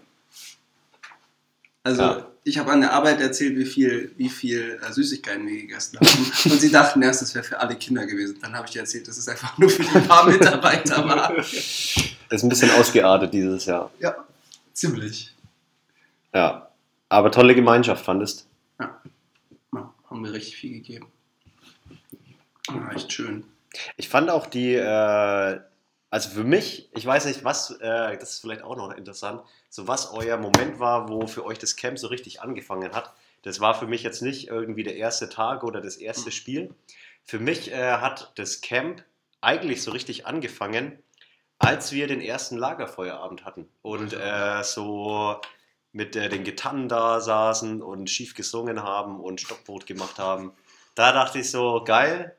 Also, 1.83 2.03
Ja. 2.03 2.27
ich 2.45 2.59
habe 2.59 2.71
an 2.73 2.83
der 2.83 2.93
Arbeit 2.93 3.21
erzählt, 3.21 3.57
wie 3.57 3.65
viel, 3.65 4.13
wie 4.19 4.29
viel 4.29 4.79
äh, 4.87 4.93
Süßigkeiten 4.93 5.47
wir 5.47 5.63
gegessen 5.63 5.99
haben. 5.99 6.53
Und 6.53 6.61
sie 6.61 6.71
dachten 6.71 7.01
erst, 7.03 7.23
das 7.23 7.35
wäre 7.35 7.45
für 7.45 7.59
alle 7.59 7.77
Kinder 7.77 8.05
gewesen. 8.07 8.39
Dann 8.43 8.55
habe 8.55 8.67
ich 8.67 8.73
dir 8.73 8.81
erzählt, 8.81 9.09
dass 9.09 9.17
es 9.17 9.27
einfach 9.29 9.57
nur 9.59 9.71
für 9.71 9.83
die 9.83 9.99
paar 10.07 10.27
Mitarbeiter 10.27 11.05
war. 11.09 11.35
Ist 12.31 12.43
ein 12.43 12.49
bisschen 12.49 12.71
ausgeartet 12.71 13.35
dieses 13.35 13.67
Jahr. 13.67 13.91
Ja, 13.99 14.17
ziemlich. 14.73 15.35
Ja. 16.33 16.71
Aber 17.11 17.33
tolle 17.33 17.57
Gemeinschaft, 17.57 18.05
fandest 18.05 18.47
Ja, 18.79 19.01
haben 20.09 20.25
wir 20.25 20.33
richtig 20.33 20.57
viel 20.57 20.75
gegeben. 20.75 21.09
War 22.69 22.95
echt 22.95 23.13
schön. 23.13 23.45
Ich 23.97 24.09
fand 24.09 24.31
auch 24.31 24.47
die, 24.47 24.75
äh, 24.75 25.61
also 26.11 26.31
für 26.31 26.45
mich, 26.45 26.89
ich 26.95 27.05
weiß 27.05 27.25
nicht, 27.27 27.43
was, 27.43 27.73
äh, 27.81 28.17
das 28.17 28.31
ist 28.31 28.41
vielleicht 28.41 28.63
auch 28.63 28.77
noch 28.77 28.93
interessant, 28.97 29.43
so 29.69 29.89
was 29.89 30.13
euer 30.13 30.37
Moment 30.37 30.79
war, 30.79 31.09
wo 31.09 31.27
für 31.27 31.45
euch 31.45 31.59
das 31.59 31.75
Camp 31.75 31.99
so 31.99 32.07
richtig 32.07 32.41
angefangen 32.43 32.93
hat. 32.93 33.13
Das 33.43 33.59
war 33.59 33.75
für 33.75 33.89
mich 33.89 34.05
jetzt 34.05 34.23
nicht 34.23 34.47
irgendwie 34.47 34.85
der 34.85 34.95
erste 34.95 35.29
Tag 35.29 35.65
oder 35.65 35.81
das 35.81 35.97
erste 35.97 36.31
Spiel. 36.31 36.73
Für 37.25 37.41
mich 37.41 37.73
äh, 37.73 37.95
hat 37.95 38.33
das 38.37 38.61
Camp 38.61 39.03
eigentlich 39.41 39.83
so 39.83 39.91
richtig 39.91 40.27
angefangen, 40.27 40.97
als 41.61 41.93
wir 41.93 42.09
den 42.09 42.21
ersten 42.23 42.57
Lagerfeuerabend 42.57 43.45
hatten. 43.45 43.69
Und 43.83 44.15
äh, 44.15 44.65
so 44.65 45.37
mit 45.93 46.17
äh, 46.17 46.29
den 46.29 46.43
Gitarren 46.43 46.89
da 46.89 47.21
saßen 47.21 47.83
und 47.83 48.09
schief 48.09 48.35
gesungen 48.35 48.83
haben 48.83 49.21
und 49.21 49.41
Stockbrot 49.41 49.87
gemacht 49.87 50.19
haben. 50.19 50.53
Da 50.95 51.13
dachte 51.13 51.39
ich 51.39 51.51
so, 51.51 51.85
geil, 51.85 52.35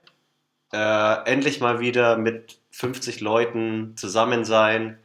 äh, 0.74 1.24
endlich 1.25 1.62
mal 1.62 1.80
wieder 1.80 2.18
mit 2.18 2.60
50 2.72 3.22
Leuten 3.22 3.96
zusammen 3.96 4.44
sein, 4.44 4.98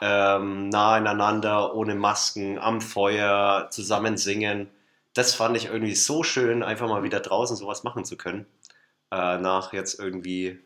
ähm, 0.00 0.70
nah 0.70 0.94
aneinander, 0.94 1.74
ohne 1.74 1.94
Masken, 1.94 2.58
am 2.58 2.80
Feuer, 2.80 3.68
zusammen 3.70 4.16
singen. 4.16 4.70
Das 5.12 5.34
fand 5.34 5.56
ich 5.56 5.66
irgendwie 5.66 5.94
so 5.94 6.22
schön, 6.22 6.62
einfach 6.62 6.88
mal 6.88 7.02
wieder 7.02 7.20
draußen 7.20 7.56
sowas 7.56 7.82
machen 7.82 8.06
zu 8.06 8.16
können. 8.16 8.46
Äh, 9.10 9.36
nach 9.38 9.74
jetzt 9.74 9.98
irgendwie 10.00 10.60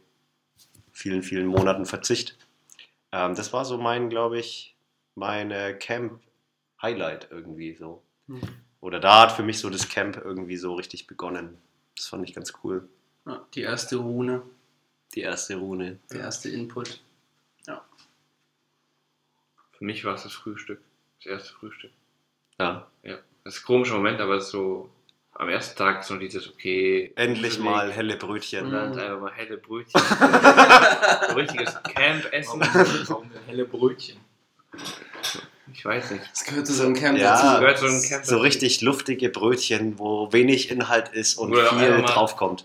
vielen, 0.93 1.25
vielen 1.25 1.47
Monaten 1.47 1.87
Verzicht. 1.87 2.39
Ähm, 3.15 3.37
das 3.37 3.53
war 3.53 3.65
so 3.65 3.79
mein, 3.79 4.11
glaube 4.11 4.39
ich, 4.41 4.75
meine 5.15 5.79
Camp-Highlight 5.79 7.29
irgendwie 7.31 7.75
so. 7.75 8.03
Hm. 8.27 8.41
Oder 8.81 8.99
da 8.99 9.23
hat 9.23 9.33
für 9.33 9.45
mich 9.45 9.61
so 9.61 9.71
das 9.71 9.89
Camp 9.89 10.17
irgendwie 10.17 10.57
so 10.57 10.75
richtig 10.75 11.07
begonnen. 11.07 11.57
Das 11.97 12.09
fand 12.09 12.29
ich 12.29 12.35
ganz 12.35 12.53
cool. 12.65 12.89
Ja, 13.25 13.47
die 13.55 13.63
erste 13.63 13.97
Rune, 13.97 14.43
Die 15.15 15.21
erste 15.21 15.57
Rune. 15.57 16.01
der 16.11 16.21
erste 16.21 16.51
Input. 16.51 17.01
Für 19.77 19.85
mich 19.85 20.05
war 20.05 20.15
es 20.15 20.23
das 20.23 20.33
Frühstück. 20.33 20.81
Das 21.19 21.27
erste 21.27 21.53
Frühstück. 21.55 21.91
Ja. 22.61 22.87
Ja. 23.03 23.19
Das 23.43 23.57
ist 23.57 23.63
ein 23.63 23.67
komischer 23.67 23.97
Moment, 23.97 24.21
aber 24.21 24.37
es 24.37 24.45
ist 24.45 24.51
so 24.51 24.89
am 25.37 25.49
ersten 25.49 25.77
Tag 25.77 26.05
so 26.05 26.17
dieses, 26.17 26.49
okay. 26.49 27.13
Endlich 27.17 27.55
Weg. 27.59 27.65
mal 27.65 27.93
helle 27.93 28.15
Und 28.15 28.21
Brötchen. 28.21 28.71
dann 28.71 28.93
Mhm. 28.93 28.99
einfach 28.99 29.21
mal 29.21 29.33
helle 29.35 29.57
Brötchen. 29.59 30.01
so 31.29 31.35
richtiges 31.35 31.75
Camp-Essen. 31.95 32.61
Warum 33.09 33.31
helle 33.47 33.65
Brötchen? 33.65 34.17
Ich 35.73 35.85
weiß 35.85 36.13
nicht. 36.13 36.25
Das 36.31 36.45
gehört 36.45 36.67
zu 36.67 36.73
so 36.73 36.85
einem 36.85 36.95
Camp 36.95 37.19
Ja. 37.19 37.33
dazu. 37.43 37.61
Gehört 37.61 37.79
so 37.79 37.87
ein 37.87 38.03
Camp 38.03 38.25
So 38.25 38.39
richtig 38.39 38.81
luftige 38.83 39.29
Brötchen, 39.29 39.99
wo 39.99 40.33
wenig 40.33 40.71
Inhalt 40.71 41.09
ist 41.09 41.35
und 41.37 41.53
Oder 41.53 41.67
viel 41.71 42.03
draufkommt. 42.03 42.65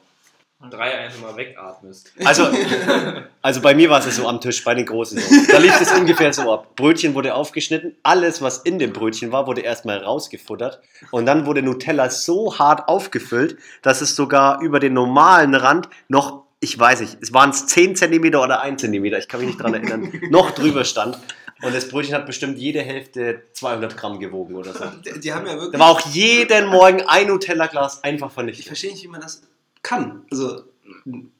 Drei 0.69 0.97
einfach 0.97 1.21
mal 1.21 1.37
wegatmest. 1.37 2.11
Also, 2.25 2.49
also 3.41 3.61
bei 3.61 3.73
mir 3.73 3.89
war 3.89 4.05
es 4.05 4.13
so 4.13 4.27
am 4.27 4.41
Tisch, 4.41 4.61
bei 4.65 4.75
den 4.75 4.85
Großen 4.85 5.17
so. 5.17 5.35
Da 5.49 5.57
lief 5.57 5.79
es 5.79 5.89
ungefähr 5.93 6.33
so 6.33 6.51
ab. 6.51 6.75
Brötchen 6.75 7.15
wurde 7.15 7.33
aufgeschnitten, 7.33 7.95
alles, 8.03 8.41
was 8.41 8.57
in 8.57 8.77
dem 8.77 8.91
Brötchen 8.91 9.31
war, 9.31 9.47
wurde 9.47 9.61
erstmal 9.61 9.99
rausgefuttert. 9.99 10.81
Und 11.11 11.25
dann 11.27 11.45
wurde 11.45 11.61
Nutella 11.61 12.09
so 12.09 12.59
hart 12.59 12.89
aufgefüllt, 12.89 13.57
dass 13.83 14.01
es 14.01 14.17
sogar 14.17 14.61
über 14.61 14.81
den 14.81 14.93
normalen 14.93 15.55
Rand 15.55 15.87
noch, 16.09 16.43
ich 16.59 16.77
weiß 16.77 16.99
nicht, 16.99 17.19
es 17.21 17.31
waren 17.33 17.51
es 17.51 17.65
10 17.67 17.95
cm 17.95 18.35
oder 18.35 18.59
1 18.59 18.81
cm, 18.81 19.05
ich 19.05 19.29
kann 19.29 19.39
mich 19.39 19.47
nicht 19.47 19.61
dran 19.61 19.73
erinnern, 19.73 20.11
noch 20.29 20.51
drüber 20.51 20.83
stand. 20.83 21.17
Und 21.61 21.73
das 21.73 21.87
Brötchen 21.87 22.15
hat 22.15 22.25
bestimmt 22.25 22.57
jede 22.57 22.81
Hälfte 22.81 23.43
200 23.53 23.95
Gramm 23.95 24.19
gewogen 24.19 24.55
oder 24.55 24.73
so. 24.73 24.85
Die, 25.05 25.21
die 25.21 25.33
haben 25.33 25.45
ja 25.45 25.53
wirklich. 25.53 25.71
Da 25.71 25.79
war 25.79 25.89
auch 25.89 26.01
jeden 26.07 26.67
Morgen 26.67 27.01
ein 27.07 27.27
Nutella-Glas 27.27 28.03
einfach 28.03 28.27
ich 28.27 28.33
vernichtet. 28.33 28.65
verstehe 28.65 28.91
nicht, 28.91 29.03
wie 29.03 29.07
man 29.07 29.21
das 29.21 29.41
kann. 29.83 30.25
Also 30.31 30.63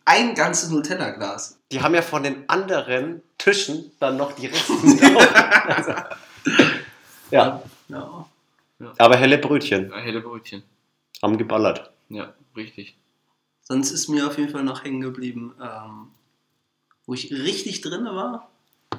ein 0.06 0.36
ganzes 0.36 0.70
Nutella-Glas. 0.70 1.58
Die 1.72 1.82
haben 1.82 1.94
ja 1.96 2.02
von 2.02 2.24
den 2.24 2.48
anderen 2.50 3.22
Tischen 3.38 3.92
dann 4.00 4.18
noch 4.18 4.34
die 4.34 4.48
Reste 4.48 4.74
drauf. 4.98 5.36
Also, 5.66 5.92
ja, 7.32 7.62
Ja. 7.88 8.26
aber 8.98 9.18
helle 9.18 9.38
Brötchen 9.38 9.90
Ja, 9.90 9.98
helle 9.98 10.22
Brötchen. 10.22 10.64
haben 11.22 11.38
geballert. 11.38 11.92
Ja, 12.10 12.34
richtig. 12.56 12.96
Sonst 13.62 13.92
ist 13.92 14.08
mir 14.08 14.26
auf 14.28 14.38
jeden 14.38 14.52
Fall 14.52 14.64
noch 14.64 14.84
hängen 14.84 15.02
geblieben, 15.02 15.54
ähm, 15.62 16.08
wo 17.06 17.14
ich 17.14 17.32
richtig 17.32 17.82
drin 17.82 18.06
war, 18.06 18.50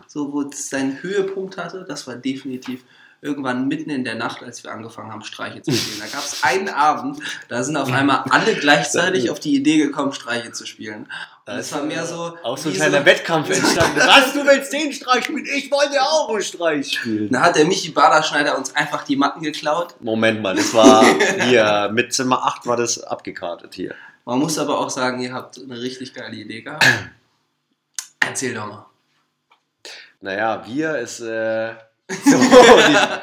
so 0.07 0.33
wo 0.33 0.43
es 0.43 0.69
seinen 0.71 1.03
Höhepunkt 1.03 1.57
hatte, 1.57 1.85
das 1.85 2.07
war 2.07 2.15
definitiv 2.17 2.85
irgendwann 3.23 3.69
mitten 3.69 3.91
in 3.91 4.05
der 4.05 4.15
Nacht, 4.15 4.43
als 4.43 4.65
wir 4.65 4.73
angefangen 4.73 5.13
haben, 5.13 5.23
Streiche 5.23 5.61
zu 5.63 5.73
spielen. 5.73 6.01
Da 6.01 6.07
gab 6.07 6.25
es 6.25 6.43
einen 6.43 6.69
Abend, 6.69 7.19
da 7.49 7.63
sind 7.63 7.77
auf 7.77 7.93
einmal 7.93 8.25
alle 8.31 8.55
gleichzeitig 8.55 9.31
auf 9.31 9.41
die 9.41 9.55
Idee 9.55 9.79
gekommen, 9.79 10.13
Streiche 10.13 10.53
zu 10.53 10.67
spielen. 10.67 11.07
Und 11.47 11.57
es 11.57 11.73
war 11.73 11.83
mehr 11.83 12.07
so. 12.07 12.37
Auch 12.43 12.57
so 12.57 12.69
ein 12.69 12.75
kleiner 12.75 13.05
Wettkampf 13.05 13.51
entstanden. 13.55 13.99
Was, 13.99 14.33
du 14.33 14.45
willst 14.45 14.73
den 14.73 14.93
Streich 14.93 15.25
spielen? 15.25 15.45
Ich 15.55 15.71
wollte 15.71 16.01
auch 16.01 16.31
einen 16.31 16.43
Streich 16.43 16.93
spielen. 16.93 17.31
Da 17.31 17.43
hat 17.43 17.57
der 17.57 17.67
Michi 17.67 17.91
Baderschneider 17.91 18.57
uns 18.57 18.75
einfach 18.75 19.05
die 19.05 19.17
Matten 19.17 19.43
geklaut. 19.43 19.97
Moment 20.01 20.41
mal, 20.43 20.55
das 20.55 20.73
war 20.73 21.05
hier, 21.47 21.91
mit 21.93 22.15
Zimmer 22.15 22.47
8 22.47 22.67
war 22.67 22.77
das 22.77 23.03
abgekartet 23.03 23.75
hier. 23.75 23.95
Man 24.25 24.39
muss 24.39 24.59
aber 24.59 24.79
auch 24.79 24.91
sagen, 24.91 25.21
ihr 25.21 25.33
habt 25.33 25.59
eine 25.59 25.81
richtig 25.81 26.15
geile 26.15 26.37
Idee 26.37 26.63
gehabt. 26.63 26.87
Erzähl 28.21 28.55
doch 28.55 28.67
mal. 28.67 28.87
Naja, 30.21 30.65
wir 30.67 30.99
ist, 30.99 31.21
äh, 31.21 31.75
so, 32.25 32.37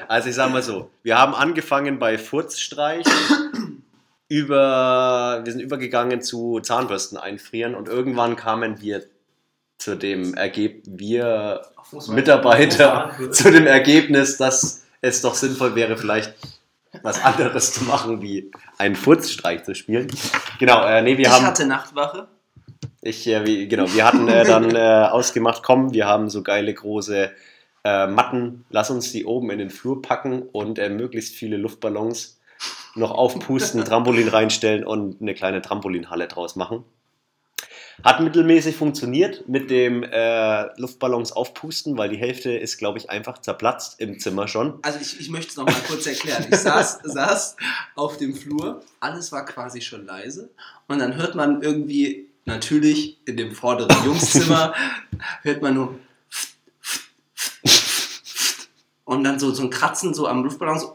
also 0.08 0.30
ich 0.30 0.36
sag 0.36 0.52
mal 0.52 0.64
so, 0.64 0.90
wir 1.04 1.18
haben 1.18 1.36
angefangen 1.36 2.00
bei 2.00 2.18
Furzstreich, 2.18 3.06
über, 4.30 5.42
wir 5.44 5.52
sind 5.52 5.62
übergegangen 5.62 6.22
zu 6.22 6.60
Zahnbürsten 6.60 7.18
einfrieren 7.18 7.76
und 7.76 7.88
irgendwann 7.88 8.36
kamen 8.36 8.82
wir 8.82 9.04
zu 9.78 9.96
dem 9.96 10.34
Ergebnis, 10.34 10.86
wir 10.98 11.62
Mitarbeiter 12.10 13.12
zu 13.32 13.52
dem 13.52 13.68
Ergebnis, 13.68 14.38
dass 14.38 14.84
es 15.02 15.22
doch 15.22 15.36
sinnvoll 15.36 15.76
wäre, 15.76 15.98
vielleicht 15.98 16.34
was 17.04 17.24
anderes 17.24 17.74
zu 17.74 17.84
machen, 17.84 18.22
wie 18.22 18.52
einen 18.78 18.96
Furzstreich 18.96 19.64
zu 19.64 19.76
spielen. 19.76 20.08
Genau, 20.60 20.84
äh, 20.86 21.02
nee, 21.02 21.18
wir 21.18 21.28
ich 21.28 21.32
haben. 21.32 21.46
hatte 21.46 21.66
Nachtwache. 21.66 22.28
Ich, 23.02 23.28
äh, 23.28 23.46
wie, 23.46 23.68
genau, 23.68 23.94
wir 23.94 24.06
hatten 24.06 24.28
äh, 24.28 24.44
dann 24.44 24.72
äh, 24.76 25.08
ausgemacht, 25.10 25.62
komm, 25.64 25.94
wir 25.94 26.08
haben 26.08 26.30
so 26.30 26.42
geile 26.42 26.74
große 26.74 27.32
äh, 27.84 28.08
Matten, 28.08 28.66
lass 28.70 28.90
uns 28.90 29.12
die 29.12 29.26
oben 29.26 29.50
in 29.50 29.60
den 29.60 29.70
Flur 29.70 30.02
packen 30.02 30.44
und 30.44 30.80
äh, 30.80 30.90
möglichst 30.90 31.36
viele 31.36 31.58
Luftballons 31.58 32.40
noch 32.96 33.12
aufpusten, 33.12 33.84
Trampolin 33.86 34.28
reinstellen 34.28 34.84
und 34.84 35.22
eine 35.22 35.34
kleine 35.34 35.62
Trampolinhalle 35.62 36.28
draus 36.28 36.56
machen. 36.56 36.84
Hat 38.04 38.20
mittelmäßig 38.20 38.76
funktioniert 38.76 39.50
mit 39.50 39.72
dem 39.72 40.04
äh, 40.04 40.66
Luftballons 40.80 41.32
aufpusten, 41.32 41.98
weil 41.98 42.10
die 42.10 42.18
Hälfte 42.18 42.52
ist, 42.52 42.78
glaube 42.78 43.00
ich, 43.00 43.10
einfach 43.10 43.40
zerplatzt 43.40 44.00
im 44.00 44.20
Zimmer 44.20 44.48
schon. 44.48 44.78
Also 44.84 45.00
ich, 45.02 45.20
ich 45.20 45.30
möchte 45.32 45.50
es 45.50 45.58
nochmal 45.58 45.82
kurz 45.88 46.06
erklären. 46.06 46.46
Ich 46.50 46.58
saß, 46.58 47.00
saß 47.04 47.56
auf 47.96 48.18
dem 48.18 48.36
Flur, 48.36 48.84
alles 49.00 49.32
war 49.32 49.46
quasi 49.46 49.82
schon 49.82 50.06
leise 50.06 50.52
und 50.88 51.00
dann 51.00 51.16
hört 51.16 51.34
man 51.34 51.64
irgendwie, 51.64 52.30
natürlich 52.46 53.18
in 53.26 53.36
dem 53.36 53.52
vorderen 53.52 54.06
Jungszimmer, 54.06 54.76
hört 55.42 55.64
man 55.64 55.74
nur 55.74 56.00
und 59.08 59.24
dann 59.24 59.40
so, 59.40 59.52
so 59.52 59.64
ein 59.64 59.70
Kratzen 59.70 60.14
so 60.14 60.28
am 60.28 60.44
Luftballon, 60.44 60.78
so, 60.80 60.94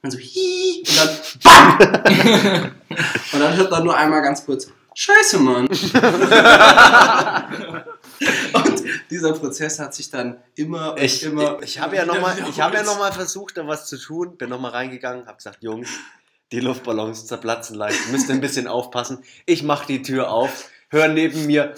dann 0.00 0.10
so 0.10 0.18
hi, 0.18 0.84
und 0.86 0.96
dann 0.96 1.08
BAM! 1.42 2.72
Und 3.32 3.40
dann 3.40 3.56
hört 3.56 3.70
man 3.70 3.84
nur 3.84 3.96
einmal 3.96 4.22
ganz 4.22 4.46
kurz, 4.46 4.68
Scheiße, 4.94 5.38
Mann. 5.38 5.68
Und 8.52 8.82
dieser 9.10 9.32
Prozess 9.32 9.78
hat 9.78 9.94
sich 9.94 10.10
dann 10.10 10.36
immer 10.54 10.92
und 10.92 11.00
Ich, 11.00 11.22
immer. 11.22 11.56
ich, 11.62 11.70
ich 11.70 11.80
habe 11.80 11.96
ja 11.96 12.04
nochmal 12.04 12.36
hab 12.36 12.74
ja 12.74 12.82
noch 12.82 12.98
mal 12.98 13.10
versucht, 13.10 13.56
da 13.56 13.66
was 13.66 13.86
zu 13.86 13.96
tun, 13.96 14.36
bin 14.36 14.50
nochmal 14.50 14.72
reingegangen, 14.72 15.26
habe 15.26 15.38
gesagt, 15.38 15.62
Jungs, 15.62 15.88
die 16.52 16.60
Luftballons 16.60 17.26
zerplatzen 17.26 17.74
leicht, 17.74 18.12
müsst 18.12 18.30
ein 18.30 18.42
bisschen 18.42 18.68
aufpassen. 18.68 19.24
Ich 19.46 19.62
mache 19.62 19.86
die 19.86 20.02
Tür 20.02 20.30
auf, 20.30 20.68
höre 20.90 21.08
neben 21.08 21.46
mir! 21.46 21.74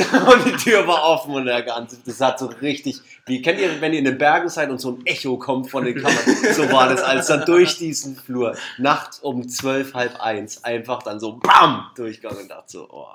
Und 0.32 0.46
die 0.46 0.56
Tür 0.56 0.86
war 0.86 1.02
offen 1.04 1.34
und 1.34 1.46
der 1.46 1.62
ganze, 1.62 1.98
das 2.04 2.20
hat 2.20 2.38
so 2.38 2.46
richtig, 2.46 3.00
wie 3.26 3.42
kennt 3.42 3.60
ihr, 3.60 3.80
wenn 3.80 3.92
ihr 3.92 3.98
in 3.98 4.04
den 4.04 4.18
Bergen 4.18 4.48
seid 4.48 4.70
und 4.70 4.80
so 4.80 4.92
ein 4.92 5.06
Echo 5.06 5.36
kommt 5.36 5.70
von 5.70 5.84
den 5.84 6.00
Kammern, 6.00 6.54
so 6.54 6.70
war 6.72 6.88
das, 6.88 7.02
als 7.02 7.26
dann 7.26 7.44
durch 7.44 7.78
diesen 7.78 8.16
Flur, 8.16 8.56
nachts 8.78 9.18
um 9.20 9.48
zwölf, 9.48 9.94
halb 9.94 10.20
eins, 10.20 10.64
einfach 10.64 11.02
dann 11.02 11.20
so 11.20 11.34
BAM! 11.34 11.90
durchgegangen 11.96 12.42
und 12.42 12.48
dachte 12.48 12.70
so, 12.72 12.88
oh. 12.90 13.08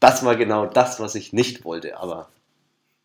Das 0.00 0.24
war 0.24 0.34
genau 0.34 0.66
das, 0.66 0.98
was 0.98 1.14
ich 1.14 1.32
nicht 1.32 1.64
wollte, 1.64 1.96
aber 1.96 2.28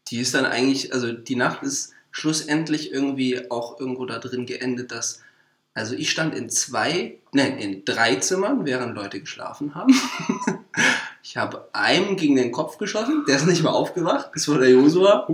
Die 0.10 0.20
ist 0.20 0.34
dann 0.34 0.46
eigentlich, 0.46 0.94
also 0.94 1.12
die 1.12 1.36
Nacht 1.36 1.64
ist 1.64 1.94
schlussendlich 2.12 2.92
irgendwie 2.92 3.52
auch 3.52 3.80
irgendwo 3.80 4.06
da 4.06 4.18
drin 4.18 4.46
geendet, 4.46 4.92
dass, 4.92 5.22
also 5.74 5.94
ich 5.94 6.10
stand 6.10 6.34
in 6.34 6.50
zwei, 6.50 7.20
nein, 7.34 7.60
in 7.60 7.86
drei 7.86 8.16
Zimmern, 8.16 8.66
während 8.66 8.96
Leute 8.96 9.20
geschlafen 9.20 9.76
haben. 9.76 9.94
Ich 11.30 11.36
habe 11.36 11.68
einem 11.74 12.16
gegen 12.16 12.38
den 12.38 12.54
Kopf 12.54 12.78
geschossen, 12.78 13.26
der 13.28 13.36
ist 13.36 13.46
nicht 13.48 13.62
mehr 13.62 13.74
aufgewacht, 13.74 14.30
das 14.34 14.48
war 14.48 14.60
der 14.60 14.70
Josua. 14.70 15.28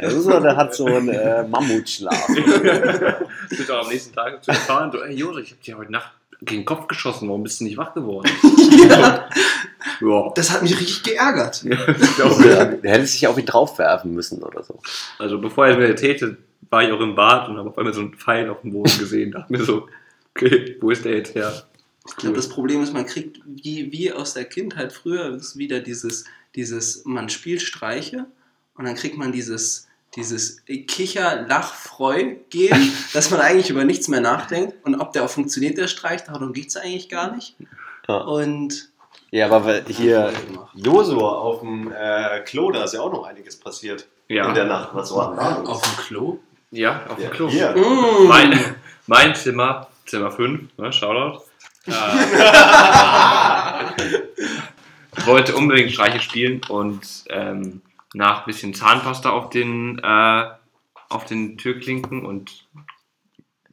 Der 0.00 0.12
Uso, 0.16 0.40
der 0.40 0.56
hat 0.56 0.74
so 0.74 0.86
einen 0.86 1.10
äh, 1.10 1.44
Mammutschlaf. 1.46 2.26
Du 2.26 3.56
bist 3.56 3.70
auch 3.70 3.84
am 3.84 3.88
nächsten 3.88 4.12
Tag 4.12 4.42
zu 4.42 4.50
erfahren, 4.50 4.90
du, 4.90 4.98
ey 4.98 5.14
Jose, 5.14 5.42
ich 5.42 5.52
hab 5.52 5.60
dir 5.60 5.78
heute 5.78 5.92
Nacht 5.92 6.10
gegen 6.40 6.62
den 6.62 6.64
Kopf 6.64 6.88
geschossen, 6.88 7.28
warum 7.28 7.44
bist 7.44 7.60
du 7.60 7.64
nicht 7.64 7.76
wach 7.76 7.94
geworden? 7.94 8.28
Ja, 8.88 9.28
Ja. 10.00 10.32
das 10.34 10.50
hat 10.50 10.62
mich 10.62 10.72
richtig 10.80 11.04
geärgert. 11.04 11.62
Der 11.64 12.90
hätte 12.90 13.06
sich 13.06 13.28
auf 13.28 13.38
ihn 13.38 13.46
draufwerfen 13.46 14.12
müssen 14.12 14.42
oder 14.42 14.64
so. 14.64 14.80
Also 15.20 15.40
bevor 15.40 15.68
er 15.68 15.76
mir 15.76 15.86
erzählte, 15.86 16.36
war 16.68 16.82
ich 16.82 16.90
auch 16.90 16.98
im 17.00 17.14
Bad 17.14 17.48
und 17.48 17.58
habe 17.58 17.68
auf 17.68 17.78
einmal 17.78 17.94
so 17.94 18.00
einen 18.00 18.14
Pfeil 18.14 18.50
auf 18.50 18.62
dem 18.62 18.72
Boden 18.72 18.98
gesehen. 18.98 19.30
Dachte 19.30 19.52
mir 19.52 19.62
so, 19.62 19.86
okay, 20.34 20.76
wo 20.80 20.90
ist 20.90 21.04
der 21.04 21.16
jetzt 21.18 21.36
her? 21.36 21.62
Ich 22.06 22.16
glaube, 22.16 22.36
das 22.36 22.48
Problem 22.48 22.82
ist, 22.82 22.92
man 22.92 23.06
kriegt 23.06 23.40
wie, 23.44 23.90
wie 23.92 24.12
aus 24.12 24.34
der 24.34 24.44
Kindheit 24.44 24.92
früher 24.92 25.34
ist 25.34 25.56
wieder 25.56 25.80
dieses, 25.80 26.24
dieses, 26.54 27.04
man 27.04 27.28
spielt 27.28 27.62
Streiche 27.62 28.26
und 28.76 28.84
dann 28.84 28.94
kriegt 28.96 29.16
man 29.16 29.30
dieses, 29.32 29.88
dieses 30.16 30.64
Kicher-Lach-Freu-Gel, 30.66 32.76
dass 33.12 33.30
man 33.30 33.40
eigentlich 33.40 33.70
über 33.70 33.84
nichts 33.84 34.08
mehr 34.08 34.20
nachdenkt 34.20 34.74
und 34.84 34.96
ob 34.96 35.12
der 35.12 35.24
auch 35.24 35.30
funktioniert, 35.30 35.78
der 35.78 35.86
Streich, 35.86 36.24
darum 36.24 36.52
geht 36.52 36.68
es 36.68 36.76
eigentlich 36.76 37.08
gar 37.08 37.34
nicht. 37.34 37.54
Ja. 38.08 38.16
Und 38.18 38.90
Ja, 39.30 39.48
aber 39.50 39.82
hier 39.86 40.32
Josua 40.74 41.32
auf 41.38 41.60
dem 41.60 41.92
äh, 41.92 42.40
Klo, 42.40 42.70
da 42.72 42.84
ist 42.84 42.94
ja 42.94 43.00
auch 43.00 43.12
noch 43.12 43.24
einiges 43.24 43.56
passiert. 43.56 44.06
Ja. 44.28 44.48
In 44.48 44.54
der 44.54 44.64
Nacht. 44.64 44.90
Was 44.94 45.14
war 45.14 45.30
denn 45.30 45.66
auf 45.66 45.82
dem 45.82 46.04
Klo? 46.04 46.38
Ja, 46.70 47.04
auf 47.08 47.18
Ja, 47.18 47.28
dem 47.28 47.32
Klo. 47.32 47.48
Mm. 47.48 48.26
Mein, 48.28 48.58
mein 49.06 49.34
Zimmer, 49.34 49.88
Zimmer 50.06 50.30
5, 50.32 50.78
ne, 50.78 50.92
Shoutout. 50.92 51.42
Äh, 51.86 51.92
wollte 55.26 55.54
unbedingt 55.56 55.92
Streiche 55.92 56.20
spielen 56.20 56.60
und 56.68 57.24
ähm, 57.28 57.82
nach 58.14 58.40
ein 58.40 58.46
bisschen 58.46 58.74
Zahnpasta 58.74 59.30
auf 59.30 59.50
den, 59.50 59.98
äh, 59.98 60.44
auf 61.08 61.24
den 61.24 61.58
Türklinken 61.58 62.24
und 62.24 62.66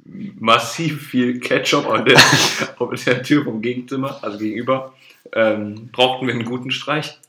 massiv 0.04 1.08
viel 1.08 1.40
Ketchup 1.40 1.88
an 1.88 2.06
der, 2.06 2.20
auf 2.80 3.04
der 3.04 3.24
Tür 3.24 3.44
vom 3.44 3.62
Gegenzimmer, 3.62 4.20
also 4.22 4.38
gegenüber, 4.38 4.94
ähm, 5.34 5.90
brauchten 5.92 6.28
wir 6.28 6.34
einen 6.34 6.46
guten 6.46 6.72
Streich. 6.72 7.20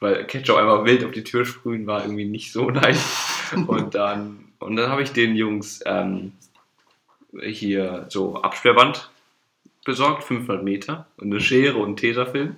Weil 0.00 0.26
Ketchup 0.26 0.56
einfach 0.56 0.84
wild 0.84 1.04
auf 1.04 1.12
die 1.12 1.24
Tür 1.24 1.46
sprühen 1.46 1.86
war 1.86 2.02
irgendwie 2.02 2.24
nicht 2.24 2.52
so 2.52 2.70
nice. 2.70 3.50
Und 3.66 3.94
dann, 3.94 4.44
und 4.58 4.76
dann 4.76 4.90
habe 4.90 5.02
ich 5.02 5.12
den 5.12 5.36
Jungs 5.36 5.80
ähm, 5.86 6.32
hier 7.40 8.06
so 8.08 8.42
Absperrband 8.42 9.10
besorgt, 9.84 10.24
500 10.24 10.64
Meter, 10.64 11.06
und 11.16 11.30
eine 11.30 11.40
Schere 11.40 11.76
und 11.76 11.86
einen 11.86 11.96
Tesafilm. 11.96 12.56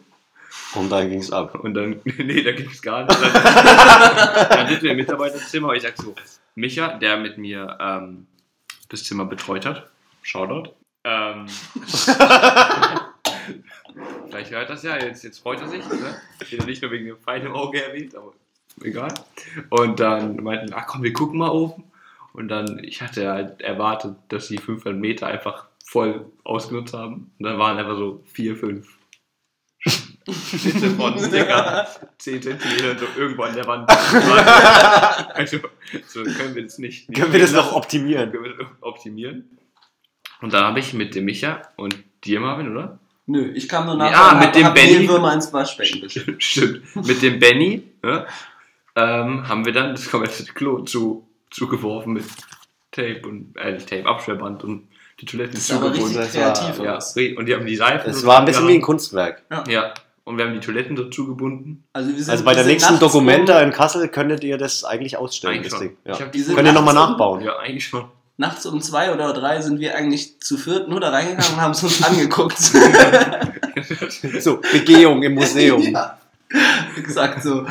Und 0.74 0.90
dann 0.90 1.10
ging 1.10 1.20
es 1.20 1.30
ab. 1.32 1.58
Und 1.60 1.74
dann, 1.74 2.00
nee, 2.04 2.42
da 2.42 2.52
ging 2.52 2.70
es 2.70 2.80
gar 2.82 3.04
nicht. 3.04 3.20
Dann, 3.20 3.32
dann 4.50 4.68
sind 4.68 4.82
wir 4.82 4.92
im 4.92 4.96
Mitarbeiterzimmer 4.96 5.68
und 5.68 5.76
ich 5.76 5.82
sag 5.82 5.96
so, 5.96 6.14
Micha, 6.54 6.96
der 6.98 7.18
mit 7.18 7.38
mir 7.38 7.76
ähm, 7.80 8.26
das 8.88 9.04
Zimmer 9.04 9.26
betreut 9.26 9.66
hat, 9.66 9.90
Shoutout. 10.22 10.72
Ähm, 11.04 11.46
vielleicht 14.28 14.50
hört 14.50 14.70
das 14.70 14.82
ja, 14.82 14.96
jetzt, 14.96 15.22
jetzt 15.22 15.38
freut 15.38 15.60
er 15.60 15.68
sich. 15.68 15.86
Ne? 15.88 16.16
Er 16.50 16.64
nicht 16.64 16.82
nur 16.82 16.90
wegen 16.90 17.06
dem 17.06 17.18
Pfeil 17.18 17.42
im 17.42 17.54
Auge 17.54 17.84
erwähnt, 17.84 18.16
aber 18.16 18.32
egal. 18.82 19.14
Und 19.70 20.00
dann 20.00 20.42
meinten, 20.42 20.74
ach 20.74 20.86
komm, 20.86 21.02
wir 21.02 21.12
gucken 21.12 21.38
mal 21.38 21.50
oben. 21.50 21.84
Und 22.32 22.48
dann, 22.48 22.82
ich 22.82 23.02
hatte 23.02 23.30
halt 23.30 23.60
erwartet, 23.62 24.16
dass 24.28 24.48
die 24.48 24.58
500 24.58 25.00
Meter 25.00 25.26
einfach 25.28 25.68
voll 25.88 26.26
ausgenutzt 26.44 26.94
haben. 26.94 27.30
Und 27.38 27.44
dann 27.46 27.58
waren 27.58 27.78
einfach 27.78 27.96
so 27.96 28.22
vier, 28.32 28.56
fünf 28.56 28.88
Schnitte 30.28 30.90
von 30.90 31.16
Sticker, 31.18 31.86
10 32.18 32.42
Zentimeter 32.42 32.98
so 32.98 33.06
irgendwo 33.20 33.42
an 33.44 33.54
der 33.54 33.66
Wand. 33.66 33.88
also, 35.34 35.58
so 36.08 36.22
können 36.24 36.54
wir 36.56 36.64
das 36.64 36.78
nicht. 36.78 37.08
nicht 37.08 37.18
Können 37.20 37.32
wir 37.32 37.40
das 37.40 37.52
noch 37.52 37.72
optimieren? 37.72 38.32
können 38.32 38.44
wir 38.44 38.56
das 38.56 38.66
optimieren. 38.80 39.58
Und 40.40 40.52
dann 40.52 40.64
habe 40.64 40.80
ich 40.80 40.92
mit 40.92 41.14
dem 41.14 41.24
Micha 41.26 41.62
und 41.76 41.96
dir, 42.24 42.40
Marvin, 42.40 42.70
oder? 42.72 42.98
Nö, 43.26 43.52
ich 43.54 43.68
kam 43.68 43.86
nur 43.86 43.96
Ja, 43.98 44.10
nach 44.10 44.32
und 44.32 44.38
mit 44.38 44.46
hab- 44.48 44.52
dem 44.54 44.64
hab 44.66 44.74
Benny. 44.74 44.98
Mehlwürmer 44.98 45.32
ins 45.34 45.52
Waschbecken 45.52 46.00
geschickt. 46.02 46.42
Stimmt. 46.42 46.96
Mit 46.96 47.22
dem 47.22 47.38
Benny 47.38 47.82
ne, 48.02 48.26
ähm, 48.96 49.48
haben 49.48 49.64
wir 49.64 49.72
dann 49.72 49.90
das 49.92 50.10
komplette 50.10 50.44
Klo 50.52 50.80
zu, 50.80 51.28
zugeworfen 51.50 52.12
mit 52.14 52.24
Tape 52.92 53.22
und, 53.26 53.56
äh, 53.56 53.78
Tape, 53.78 54.06
Absperrband 54.06 54.62
und 54.64 54.88
die 55.20 55.26
Toiletten 55.26 55.58
sah 55.58 55.76
aber 55.76 55.86
zugebunden, 55.92 56.18
richtig 56.18 56.40
das 56.42 56.44
war- 56.44 56.52
kreativ 56.66 56.84
Ja, 56.84 56.96
aus. 56.96 57.16
und 57.16 57.46
die 57.46 57.54
haben 57.54 57.66
die 57.66 57.76
Seifen. 57.76 58.10
Es 58.10 58.24
war 58.26 58.40
ein 58.40 58.44
bisschen 58.44 58.68
wie 58.68 58.74
ein. 58.74 58.82
Kunstwerk. 58.82 59.42
Ja, 59.68 59.94
und 60.24 60.36
wir 60.38 60.44
haben 60.44 60.52
die 60.54 60.60
Toiletten 60.60 60.96
so 60.96 61.04
zugebunden. 61.08 61.84
Also, 61.92 62.10
wir 62.10 62.16
sind, 62.22 62.30
Also 62.30 62.44
bei 62.44 62.50
wir 62.50 62.54
der 62.56 62.64
sind 62.64 62.72
nächsten 62.74 62.94
um- 62.94 63.00
in 63.62 63.70
Kassel 63.72 64.08
könntet 64.08 64.44
ihr 64.44 64.58
das 64.58 64.84
eigentlich 64.84 65.16
ausstellen, 65.16 65.56
Eigentlich 65.58 65.72
schon. 65.72 65.96
Ja. 66.04 66.16
Könnt 66.16 66.34
ihr 66.66 66.72
nochmal 66.72 66.96
um- 66.96 67.10
nachbauen. 67.10 67.40
Ja, 67.42 67.56
eigentlich 67.58 67.86
schon. 67.86 68.04
Nachts 68.38 68.66
um 68.66 68.82
zwei 68.82 69.10
oder 69.14 69.32
drei 69.32 69.62
sind 69.62 69.80
wir 69.80 69.94
eigentlich 69.96 70.38
zu 70.40 70.58
viert 70.58 70.90
nur 70.90 71.00
da 71.00 71.08
reingegangen 71.08 71.54
und 71.54 71.60
haben 71.62 71.70
es 71.70 71.82
uns 71.82 72.02
angeguckt. 72.06 72.58
So, 74.40 74.60
Begehung 74.72 75.22
im 75.22 75.34
Museum. 75.34 75.80
ja. 75.92 76.18
Exakt 76.98 77.42
so. 77.42 77.66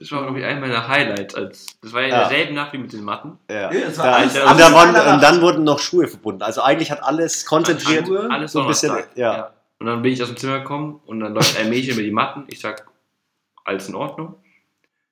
Das 0.00 0.10
war, 0.12 0.22
glaube 0.22 0.38
ich, 0.40 0.44
einer 0.46 0.60
meiner 0.60 0.88
Highlights. 0.88 1.34
Als, 1.34 1.66
das 1.82 1.92
war 1.92 2.00
ja 2.00 2.06
in 2.06 2.12
Ja. 2.14 2.18
derselben 2.20 2.54
Nacht 2.54 2.72
wie 2.72 2.78
mit 2.78 2.90
den 2.92 3.04
Matten. 3.04 3.38
Ja. 3.50 3.70
Ja, 3.70 3.80
das 3.86 3.98
war 3.98 4.06
Da, 4.06 4.12
alles- 4.14 4.40
an 4.40 4.56
der 4.56 4.72
Wand, 4.72 4.96
und 4.96 5.22
dann 5.22 5.40
wurden 5.42 5.62
noch 5.62 5.78
Schuhe 5.78 6.08
verbunden. 6.08 6.42
Also 6.42 6.62
eigentlich 6.62 6.90
hat 6.90 7.02
alles 7.02 7.44
konzentriert. 7.44 8.06
Schuhe? 8.06 8.26
Alles 8.30 8.52
so 8.52 8.62
ein 8.62 8.66
bisschen, 8.66 8.88
Donnerstag. 8.88 9.16
ja. 9.16 9.52
Und 9.78 9.86
dann 9.86 10.00
bin 10.02 10.12
ich 10.12 10.22
aus 10.22 10.28
dem 10.28 10.36
Zimmer 10.38 10.58
gekommen 10.60 11.00
und 11.06 11.20
dann 11.20 11.34
läuft 11.34 11.58
ein 11.58 11.68
Mädchen 11.68 11.96
mit 11.96 12.06
die 12.06 12.10
Matten. 12.10 12.44
Ich 12.48 12.60
sag, 12.60 12.86
alles 13.64 13.88
in 13.88 13.94
Ordnung. 13.94 14.36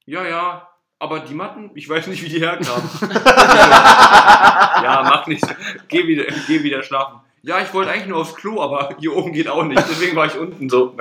Ja, 0.07 0.25
ja, 0.27 0.69
aber 0.99 1.21
die 1.21 1.35
Matten, 1.35 1.71
ich 1.75 1.87
weiß 1.89 2.07
nicht, 2.07 2.23
wie 2.23 2.29
die 2.31 2.41
herkamen. 2.41 2.89
ja, 3.03 5.03
mach 5.05 5.27
nichts. 5.27 5.47
Geh 5.89 6.07
wieder, 6.07 6.25
geh 6.47 6.63
wieder 6.63 6.83
schlafen. 6.83 7.21
Ja, 7.43 7.61
ich 7.61 7.73
wollte 7.75 7.91
eigentlich 7.91 8.07
nur 8.09 8.19
aufs 8.21 8.35
Klo, 8.35 8.61
aber 8.63 8.95
hier 8.99 9.15
oben 9.15 9.33
geht 9.33 9.49
auch 9.49 9.63
nicht. 9.65 9.83
Deswegen 9.89 10.17
war 10.17 10.27
ich 10.27 10.37
unten 10.37 10.69
so. 10.71 10.95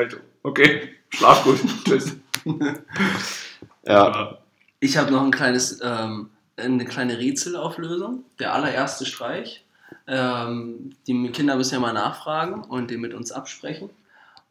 Okay, 0.44 0.90
schlaf 1.10 1.44
gut. 1.44 1.60
Tschüss. 1.86 2.18
Ja. 3.88 4.38
Ich 4.80 4.98
habe 4.98 5.12
noch 5.12 5.24
ein 5.24 5.32
kleines, 5.32 5.80
ähm, 5.82 6.30
eine 6.58 6.86
kleine 6.86 7.18
Rätselauflösung. 7.18 8.24
Der 8.40 8.54
allererste 8.54 9.06
Streich. 9.06 9.64
Ähm, 10.06 10.96
die 11.08 11.32
Kinder 11.32 11.56
müssen 11.56 11.76
ja 11.76 11.80
mal 11.80 11.94
nachfragen 11.94 12.64
und 12.64 12.92
den 12.92 13.02
mit 13.02 13.14
uns 13.14 13.32
absprechen. 13.32 13.90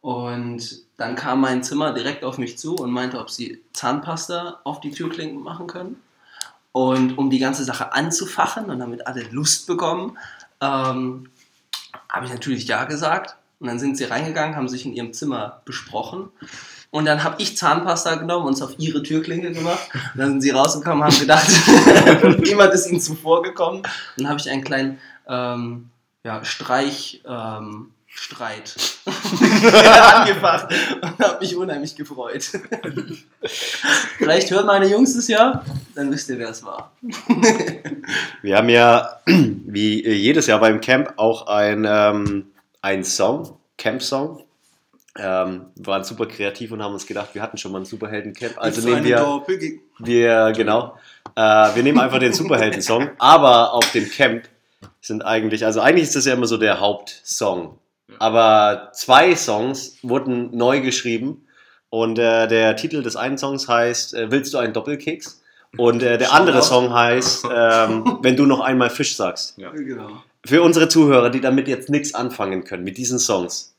Und 0.01 0.81
dann 0.97 1.15
kam 1.15 1.41
mein 1.41 1.63
Zimmer 1.63 1.93
direkt 1.93 2.23
auf 2.23 2.37
mich 2.37 2.57
zu 2.57 2.75
und 2.75 2.91
meinte, 2.91 3.19
ob 3.19 3.29
sie 3.29 3.61
Zahnpasta 3.73 4.61
auf 4.63 4.79
die 4.79 4.91
Türklinken 4.91 5.41
machen 5.41 5.67
können. 5.67 6.01
Und 6.71 7.17
um 7.17 7.29
die 7.29 7.39
ganze 7.39 7.63
Sache 7.63 7.93
anzufachen 7.93 8.65
und 8.65 8.79
damit 8.79 9.07
alle 9.07 9.23
Lust 9.31 9.67
bekommen, 9.67 10.17
ähm, 10.61 11.29
habe 12.09 12.25
ich 12.25 12.31
natürlich 12.31 12.67
Ja 12.67 12.85
gesagt. 12.85 13.35
Und 13.59 13.67
dann 13.67 13.79
sind 13.79 13.97
sie 13.97 14.03
reingegangen, 14.03 14.55
haben 14.55 14.69
sich 14.69 14.85
in 14.85 14.93
ihrem 14.93 15.13
Zimmer 15.13 15.61
besprochen. 15.65 16.29
Und 16.89 17.05
dann 17.05 17.23
habe 17.23 17.41
ich 17.41 17.57
Zahnpasta 17.57 18.15
genommen 18.15 18.47
und 18.47 18.53
es 18.53 18.61
auf 18.61 18.75
ihre 18.77 19.03
Türklinke 19.03 19.51
gemacht. 19.51 19.89
Und 19.93 20.19
dann 20.19 20.29
sind 20.31 20.41
sie 20.41 20.51
rausgekommen, 20.51 21.03
haben 21.03 21.19
gedacht, 21.19 21.47
jemand 22.45 22.73
ist 22.73 22.89
ihnen 22.89 23.01
zuvorgekommen. 23.01 23.81
Und 23.81 23.87
dann 24.17 24.29
habe 24.29 24.39
ich 24.39 24.49
einen 24.49 24.63
kleinen 24.63 24.99
ähm, 25.27 25.89
ja, 26.23 26.43
Streich, 26.43 27.21
ähm, 27.27 27.91
Streit 28.07 28.75
angefacht 29.05 30.73
und 31.01 31.19
habe 31.19 31.39
mich 31.39 31.55
unheimlich 31.55 31.95
gefreut. 31.95 32.43
Vielleicht 34.17 34.49
hören 34.49 34.65
meine 34.65 34.87
Jungs 34.87 35.15
es 35.15 35.27
ja, 35.27 35.63
dann 35.93 36.11
wisst 36.11 36.29
ihr, 36.29 36.39
wer 36.39 36.49
es 36.49 36.63
war. 36.63 36.93
Wir 38.41 38.57
haben 38.57 38.69
ja 38.69 39.19
wie 39.27 40.07
jedes 40.07 40.47
Jahr 40.47 40.59
beim 40.59 40.81
Camp 40.81 41.13
auch 41.17 41.45
ein, 41.45 41.85
ähm, 41.87 42.47
ein 42.81 43.03
Song, 43.03 43.57
Camp-Song. 43.77 44.43
Ähm, 45.19 45.67
wir 45.75 45.87
waren 45.87 46.03
super 46.03 46.25
kreativ 46.25 46.71
und 46.71 46.81
haben 46.83 46.93
uns 46.93 47.05
gedacht, 47.05 47.29
wir 47.33 47.41
hatten 47.41 47.57
schon 47.57 47.71
mal 47.71 47.79
ein 47.79 47.85
Superhelden-Camp. 47.85 48.53
Also 48.57 48.81
So 48.81 48.89
nehmen 48.89 49.03
wir, 49.03 49.43
wir, 49.99 50.53
genau, 50.55 50.97
äh, 51.35 51.41
wir 51.41 51.83
nehmen 51.83 51.99
einfach 51.99 52.19
den 52.19 52.33
Superhelden-Song, 52.33 53.09
aber 53.17 53.73
auf 53.73 53.91
dem 53.91 54.09
Camp 54.09 54.47
sind 55.01 55.25
eigentlich, 55.25 55.65
also 55.65 55.81
eigentlich 55.81 56.03
ist 56.03 56.15
das 56.15 56.25
ja 56.25 56.33
immer 56.33 56.47
so 56.47 56.57
der 56.57 56.79
Hauptsong. 56.79 57.77
Aber 58.19 58.89
zwei 58.93 59.35
Songs 59.35 59.97
wurden 60.01 60.55
neu 60.55 60.81
geschrieben 60.81 61.45
und 61.89 62.19
äh, 62.19 62.47
der 62.47 62.75
Titel 62.75 63.01
des 63.03 63.15
einen 63.15 63.37
Songs 63.37 63.67
heißt 63.67 64.13
äh, 64.13 64.31
Willst 64.31 64.53
du 64.53 64.57
einen 64.57 64.73
Doppelkeks? 64.73 65.41
Und 65.77 66.01
äh, 66.01 66.17
der 66.17 66.33
andere. 66.33 66.61
Song 66.61 66.93
heißt 66.93 67.45
ähm, 67.53 68.17
Wenn 68.21 68.35
du 68.35 68.45
noch 68.45 68.61
einmal 68.61 68.89
Fisch 68.89 69.15
sagst. 69.15 69.57
Genau. 69.57 70.23
Für 70.45 70.61
unsere 70.61 70.87
Zuhörer, 70.87 71.29
die 71.29 71.41
damit 71.41 71.67
jetzt 71.67 71.89
nichts 71.89 72.13
anfangen 72.13 72.63
können, 72.63 72.83
mit 72.83 72.97
diesen 72.97 73.19
Songs, 73.19 73.75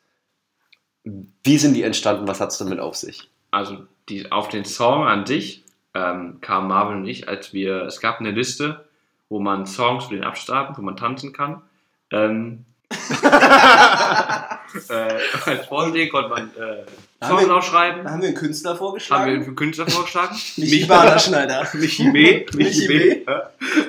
wie 1.44 1.58
sind 1.58 1.74
die 1.74 1.82
entstanden? 1.82 2.26
Was 2.28 2.40
hat 2.40 2.50
es 2.50 2.58
damit 2.58 2.80
auf 2.80 2.96
sich? 2.96 3.28
Also 3.50 3.78
die, 4.08 4.30
auf 4.32 4.48
den 4.48 4.64
Song 4.64 5.04
an 5.06 5.26
sich 5.26 5.64
ähm, 5.94 6.38
kam 6.40 6.68
Marvin 6.68 6.98
und 6.98 7.06
ich, 7.06 7.28
als 7.28 7.52
wir, 7.52 7.82
es 7.82 8.00
gab 8.00 8.20
eine 8.20 8.30
Liste, 8.30 8.84
wo 9.28 9.40
man 9.40 9.66
Songs 9.66 10.06
für 10.06 10.14
den 10.14 10.24
Abschlussabend, 10.24 10.78
wo 10.78 10.82
man 10.82 10.96
tanzen 10.96 11.32
kann. 11.32 11.62
Ähm, 12.10 12.64
äh, 14.88 15.18
als 15.46 15.66
Vorschläge 15.66 16.10
konnte 16.10 16.28
man 16.30 16.50
äh, 16.56 16.84
Songs 17.26 17.46
wir- 17.46 17.54
aufschreiben. 17.56 18.08
Haben 18.10 18.20
wir 18.22 18.28
einen 18.28 18.36
Künstler 18.36 18.70
Haben 18.70 18.76
wir 18.76 18.78
vorgeschlagen. 18.78 19.42
einen 19.44 19.56
Künstler 19.56 19.86
vorgeschlagen. 19.88 20.36
Michi 20.56 20.86
Baderschneider. 20.86 21.68
Michi 21.74 22.10
B. 22.10 22.46
Michi 22.54 22.86
B. 22.86 23.24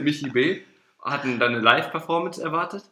Michi 0.02 0.30
B. 0.30 0.62
Hatten 1.02 1.40
dann 1.40 1.54
eine 1.54 1.62
Live-Performance 1.62 2.42
erwartet. 2.42 2.84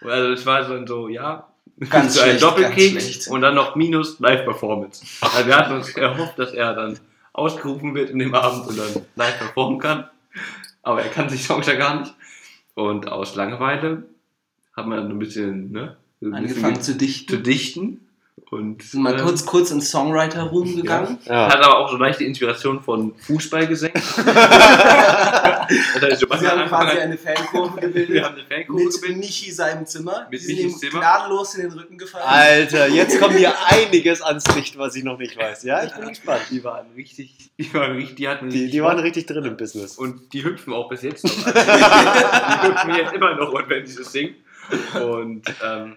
Und 0.00 0.10
also 0.10 0.32
es 0.32 0.46
war 0.46 0.64
so, 0.64 0.86
so 0.86 1.08
ja, 1.08 1.48
Ganz 1.90 2.14
so 2.14 2.22
ein 2.22 2.38
schlecht, 2.38 3.02
schlecht. 3.02 3.28
und 3.28 3.42
dann 3.42 3.54
noch 3.54 3.76
minus 3.76 4.18
Live-Performance. 4.18 5.04
Also 5.20 5.46
wir 5.46 5.56
hatten 5.56 5.74
uns 5.74 5.90
erhofft, 5.96 6.38
dass 6.38 6.52
er 6.52 6.74
dann 6.74 6.98
ausgerufen 7.36 7.94
wird 7.94 8.10
in 8.10 8.18
dem 8.18 8.34
Abend 8.34 8.66
und 8.66 8.78
dann 8.78 9.02
live 9.14 9.38
performen 9.38 9.78
kann. 9.78 10.08
Aber 10.82 11.02
er 11.02 11.10
kann 11.10 11.28
sich 11.28 11.44
Songs 11.46 11.66
ja 11.66 11.74
gar 11.74 12.00
nicht. 12.00 12.14
Und 12.74 13.08
aus 13.08 13.34
Langeweile 13.34 14.04
hat 14.74 14.86
man 14.86 14.98
dann 14.98 15.10
ein 15.10 15.18
bisschen, 15.18 15.70
ne, 15.70 15.96
ein 16.22 16.30
bisschen 16.30 16.34
Angefangen 16.34 16.82
zu 16.82 16.96
zu 16.96 17.38
dichten. 17.38 18.05
Und 18.48 18.80
Sind 18.82 19.02
mal 19.02 19.18
äh, 19.18 19.22
kurz, 19.22 19.44
kurz 19.44 19.72
ins 19.72 19.90
Songwriter-Room 19.90 20.76
gegangen. 20.76 21.18
Ja. 21.24 21.48
hat 21.48 21.60
aber 21.64 21.78
auch 21.78 21.90
so 21.90 21.96
leichte 21.96 22.22
Inspiration 22.24 22.80
von 22.80 23.12
das 23.18 23.82
heißt, 26.02 26.20
Giovanni 26.20 26.42
Wir 26.42 26.50
haben 26.50 26.68
quasi 26.68 26.98
eine 26.98 27.18
Fankurve 27.18 27.76
wir 27.80 27.88
gebildet. 27.88 28.24
haben 28.24 28.34
eine 28.36 28.44
Fankurve 28.46 28.84
Mit 28.84 28.94
gebildet. 28.94 29.18
Michi 29.18 29.50
seinem 29.50 29.84
Zimmer. 29.84 30.28
Mit 30.30 30.40
Die 30.40 30.44
sind 30.46 30.58
ihm 30.60 30.76
Zimmer. 30.76 31.00
gnadenlos 31.00 31.54
in 31.56 31.62
den 31.68 31.78
Rücken 31.78 31.98
gefallen. 31.98 32.24
Alter, 32.26 32.88
jetzt 32.88 33.20
kommt 33.20 33.34
hier 33.36 33.52
einiges 33.68 34.22
ans 34.22 34.44
Licht, 34.54 34.78
was 34.78 34.94
ich 34.94 35.02
noch 35.02 35.18
nicht 35.18 35.36
weiß. 35.36 35.64
Ja, 35.64 35.82
ich 35.84 35.92
bin 35.94 36.08
gespannt. 36.08 36.42
Die 36.50 36.62
waren 36.62 36.86
richtig, 36.94 37.50
die 37.58 37.74
waren 37.74 37.96
richtig, 37.96 38.16
die 38.16 38.28
hatten 38.28 38.48
Die, 38.48 38.70
die 38.70 38.82
waren 38.82 38.98
richtig 39.00 39.26
drin 39.26 39.44
im 39.44 39.56
Business. 39.56 39.96
und 39.98 40.32
die 40.32 40.44
hüpfen 40.44 40.72
auch 40.72 40.88
bis 40.88 41.02
jetzt 41.02 41.24
noch. 41.24 41.46
Also, 41.46 41.60
die 41.60 42.68
hüpfen 42.68 42.94
jetzt 42.94 43.12
immer 43.12 43.34
noch 43.34 43.52
und 43.52 43.68
wenn 43.68 43.84
dieses 43.84 44.12
Ding. 44.12 44.34
Und 44.94 45.42
ähm, 45.64 45.96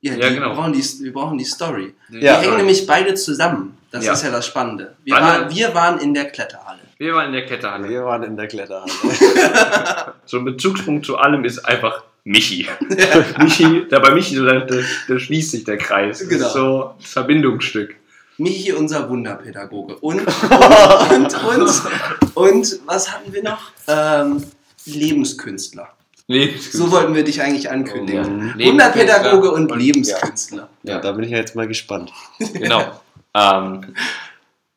Ja, 0.00 0.14
Ja, 0.14 0.28
die 0.28 0.34
genau. 0.36 0.54
brauchen 0.54 0.72
die, 0.72 0.82
wir 1.02 1.12
brauchen 1.12 1.38
die 1.38 1.44
Story. 1.44 1.94
Ja. 2.10 2.20
wir 2.20 2.32
hängen 2.40 2.56
nämlich 2.58 2.86
beide 2.86 3.14
zusammen. 3.14 3.76
Das 3.90 4.04
Ja. 4.04 4.12
ist 4.12 4.22
ja 4.22 4.30
das 4.30 4.46
Spannende. 4.46 4.94
Wir, 5.04 5.14
waren, 5.14 5.50
wir 5.54 5.74
waren 5.74 5.98
in 5.98 6.12
der 6.14 6.26
Kletterhalle. 6.26 6.80
wir 6.98 7.14
waren 7.14 7.26
in 7.28 7.32
der 7.32 7.46
Kletterhalle. 7.46 7.88
Wir 7.88 8.04
waren 8.04 8.22
in 8.22 8.36
der 8.36 8.46
Kletterhalle. 8.46 8.92
So 10.26 10.38
ein 10.38 10.44
Bezugspunkt 10.44 11.06
zu 11.06 11.16
allem 11.16 11.44
ist 11.44 11.58
einfach 11.60 12.02
Michi. 12.24 12.68
Michi, 13.38 13.86
da 13.88 13.98
bei 13.98 14.10
Michi, 14.14 14.36
da, 14.36 14.60
da, 14.60 14.76
da 15.08 15.18
schließt 15.18 15.50
sich 15.52 15.64
der 15.64 15.78
Kreis. 15.78 16.18
Das 16.20 16.28
Genau. 16.28 16.46
ist 16.46 16.52
so 16.52 16.94
das 17.00 17.10
Verbindungsstück. 17.12 17.96
Michi, 18.36 18.72
unser 18.72 19.08
Wunderpädagoge. 19.08 19.96
Und, 19.96 20.20
und, 20.20 21.44
und, 21.44 22.36
und, 22.36 22.80
was 22.86 23.10
hatten 23.12 23.32
wir 23.32 23.42
noch? 23.42 23.70
Ähm, 23.88 24.44
Lebenskünstler. 24.84 25.88
So 26.28 26.90
wollten 26.90 27.14
wir 27.14 27.24
dich 27.24 27.40
eigentlich 27.40 27.70
ankündigen. 27.70 28.54
Ja. 28.58 28.66
Wunderpädagoge 28.66 29.50
und 29.50 29.72
Und- 29.72 29.78
Lebenskünstler. 29.78 30.68
Ja, 30.82 30.98
da 30.98 31.12
bin 31.12 31.24
ich 31.24 31.30
ja 31.30 31.38
jetzt 31.38 31.56
mal 31.56 31.66
gespannt. 31.66 32.12
Genau. 32.52 33.00
ähm, 33.34 33.94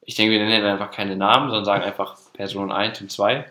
ich 0.06 0.16
denke, 0.16 0.32
wir 0.32 0.40
nennen 0.40 0.66
einfach 0.66 0.92
keine 0.92 1.16
Namen, 1.18 1.50
sondern 1.50 1.66
sagen 1.66 1.84
einfach 1.84 2.18
Person 2.34 2.72
1 2.72 3.02
und 3.02 3.12
2. 3.12 3.46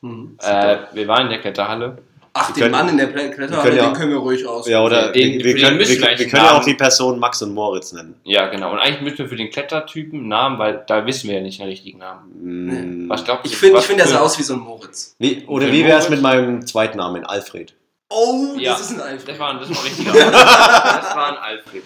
Hm. 0.00 0.36
Äh, 0.40 0.76
wir 0.92 1.08
waren 1.08 1.24
in 1.24 1.30
der 1.30 1.40
Kletterhalle. 1.40 1.98
Ach, 2.32 2.48
wir 2.48 2.54
den 2.54 2.60
können- 2.60 2.72
Mann 2.72 2.88
in 2.90 2.96
der 2.96 3.08
Kle- 3.12 3.30
Kletterhalle, 3.30 3.76
ja- 3.76 3.84
den 3.86 3.92
können 3.94 4.10
wir 4.12 4.18
ruhig 4.18 4.46
aus. 4.46 4.68
Ja, 4.68 4.82
oder 4.84 5.10
Den- 5.12 5.32
wir, 5.34 5.40
für 5.40 5.44
wir 5.46 5.54
den 5.54 5.62
können, 5.64 5.78
wir, 5.80 5.88
wir 5.88 6.28
können 6.28 6.44
ja 6.44 6.58
auch 6.58 6.64
die 6.64 6.74
Person 6.74 7.18
Max 7.18 7.42
und 7.42 7.52
Moritz 7.54 7.92
nennen. 7.92 8.14
Ja, 8.24 8.46
genau. 8.48 8.72
Und 8.72 8.78
eigentlich 8.78 9.00
müssen 9.00 9.18
wir 9.18 9.28
für 9.28 9.36
den 9.36 9.50
Klettertypen 9.50 10.20
einen 10.20 10.28
Namen, 10.28 10.58
weil 10.58 10.84
da 10.86 11.04
wissen 11.06 11.28
wir 11.28 11.36
ja 11.36 11.42
nicht 11.42 11.58
den 11.58 11.66
richtigen 11.66 11.98
Namen. 11.98 13.04
Mm. 13.06 13.08
Was 13.08 13.24
glaubt 13.24 13.44
Ich 13.46 13.56
finde, 13.56 13.80
find, 13.82 13.98
der 13.98 14.06
sah 14.06 14.20
aus 14.20 14.38
wie 14.38 14.42
so 14.44 14.54
ein 14.54 14.60
Moritz. 14.60 15.14
Wie, 15.18 15.44
oder 15.46 15.64
Der 15.66 15.74
wie 15.74 15.84
wäre 15.84 15.98
es 15.98 16.08
mit 16.08 16.22
meinem 16.22 16.64
zweiten 16.66 16.98
Namen, 16.98 17.24
Alfred? 17.26 17.74
Oh, 18.08 18.54
Ja, 18.58 18.72
das 18.72 18.82
ist 18.82 18.92
ein 18.92 19.00
Alfred. 19.00 19.28
Das 19.28 19.38
war, 19.38 19.54
das 19.58 19.68
war 19.70 19.76
ein 19.78 19.82
richtiger. 19.86 20.12
das 20.12 21.16
war 21.16 21.28
ein 21.28 21.36
Alfred. 21.36 21.82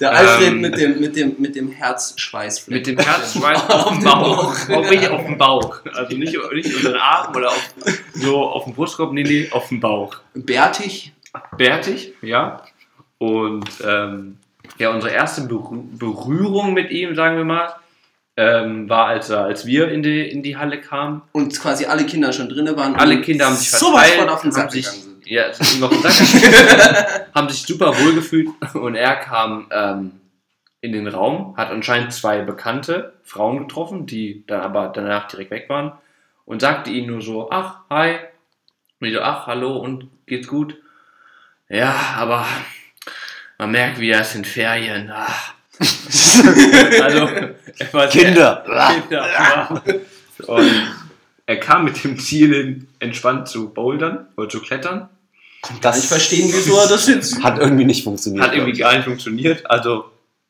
Der 0.00 0.12
Alfred 0.12 0.48
ähm, 0.48 0.60
mit 0.60 0.78
dem, 0.78 1.00
mit 1.00 1.16
dem, 1.16 1.34
mit 1.38 1.56
dem 1.56 1.70
Herzschweißfleck. 1.70 2.74
Mit 2.74 2.86
dem 2.86 2.98
Herzschweiß 2.98 3.60
auf 3.70 3.88
dem 3.90 4.02
Bauch. 4.04 4.68
Richtig 4.68 5.08
auf 5.10 5.24
dem 5.24 5.38
Bauch. 5.38 5.78
Also 5.94 6.16
nicht, 6.16 6.36
nicht 6.52 6.76
unter 6.76 6.92
den 6.92 7.00
Arm 7.00 7.34
oder 7.34 7.48
auf, 7.50 7.70
so 8.14 8.42
auf 8.42 8.64
dem 8.64 8.74
Brustkorb, 8.74 9.12
nee, 9.12 9.22
nee, 9.22 9.48
auf 9.50 9.68
dem 9.68 9.80
Bauch. 9.80 10.16
Bärtig. 10.34 11.12
Bärtig, 11.56 12.12
ja. 12.22 12.62
Und 13.18 13.64
ähm, 13.86 14.38
ja, 14.78 14.90
unsere 14.90 15.12
erste 15.12 15.42
Berü- 15.42 15.98
Berührung 15.98 16.74
mit 16.74 16.90
ihm, 16.90 17.14
sagen 17.14 17.36
wir 17.36 17.44
mal, 17.44 17.74
ähm, 18.36 18.88
war, 18.88 19.06
als, 19.08 19.30
als 19.30 19.66
wir 19.66 19.90
in 19.90 20.02
die, 20.02 20.28
in 20.28 20.42
die 20.42 20.56
Halle 20.56 20.80
kamen. 20.80 21.22
Und 21.32 21.58
quasi 21.60 21.84
alle 21.84 22.04
Kinder 22.06 22.32
schon 22.32 22.48
drin 22.48 22.74
waren. 22.76 22.96
Alle 22.96 23.20
Kinder 23.20 23.46
haben 23.46 23.56
sich 23.56 23.70
verteilt, 23.70 24.14
von 24.14 24.28
auf 24.28 24.42
den 24.42 24.54
haben 24.56 24.70
sich. 24.70 24.88
Ja, 25.32 25.48
auf 25.48 25.56
den 25.56 26.02
Sack 26.02 27.30
haben 27.34 27.48
sich 27.48 27.62
super 27.62 27.98
wohl 27.98 28.14
gefühlt 28.14 28.48
und 28.74 28.94
er 28.94 29.16
kam 29.16 29.66
ähm, 29.70 30.20
in 30.80 30.92
den 30.92 31.08
Raum, 31.08 31.56
hat 31.56 31.70
anscheinend 31.70 32.12
zwei 32.12 32.42
bekannte 32.42 33.14
Frauen 33.24 33.60
getroffen, 33.60 34.06
die 34.06 34.44
dann 34.46 34.60
aber 34.60 34.88
danach 34.88 35.28
direkt 35.28 35.50
weg 35.50 35.68
waren 35.68 35.92
und 36.44 36.60
sagte 36.60 36.90
ihnen 36.90 37.06
nur 37.06 37.22
so, 37.22 37.50
ach, 37.50 37.80
hi. 37.88 38.16
Und 39.00 39.08
ich 39.08 39.14
so, 39.14 39.22
ach, 39.22 39.46
hallo 39.46 39.76
und 39.78 40.08
geht's 40.26 40.48
gut? 40.48 40.76
Ja, 41.68 41.94
aber 42.16 42.46
man 43.58 43.70
merkt 43.70 43.98
wieder, 44.00 44.20
es 44.20 44.32
sind 44.32 44.46
Ferien. 44.46 45.10
Ach. 45.14 45.54
also, 45.80 47.28
er 47.28 47.54
sehr- 47.90 48.08
Kinder! 48.08 48.64
Kinder. 49.08 49.82
Und 50.46 50.92
er 51.46 51.60
kam 51.60 51.84
mit 51.84 52.02
dem 52.04 52.18
Ziel 52.18 52.54
hin, 52.54 52.88
entspannt 52.98 53.48
zu 53.48 53.72
bouldern 53.72 54.26
oder 54.36 54.48
zu 54.48 54.60
klettern. 54.60 55.08
Kann 55.62 55.96
ich 55.98 56.06
verstehen, 56.08 56.50
wieso 56.52 56.76
er 56.76 56.88
das 56.88 57.06
jetzt. 57.06 57.42
Hat 57.42 57.58
irgendwie 57.58 57.84
nicht 57.84 58.02
funktioniert. 58.04 58.44
Hat 58.44 58.52
irgendwie 58.54 58.78
gar 58.78 58.94
nicht 58.96 59.04
funktioniert. 59.04 59.68
Also, 59.70 60.06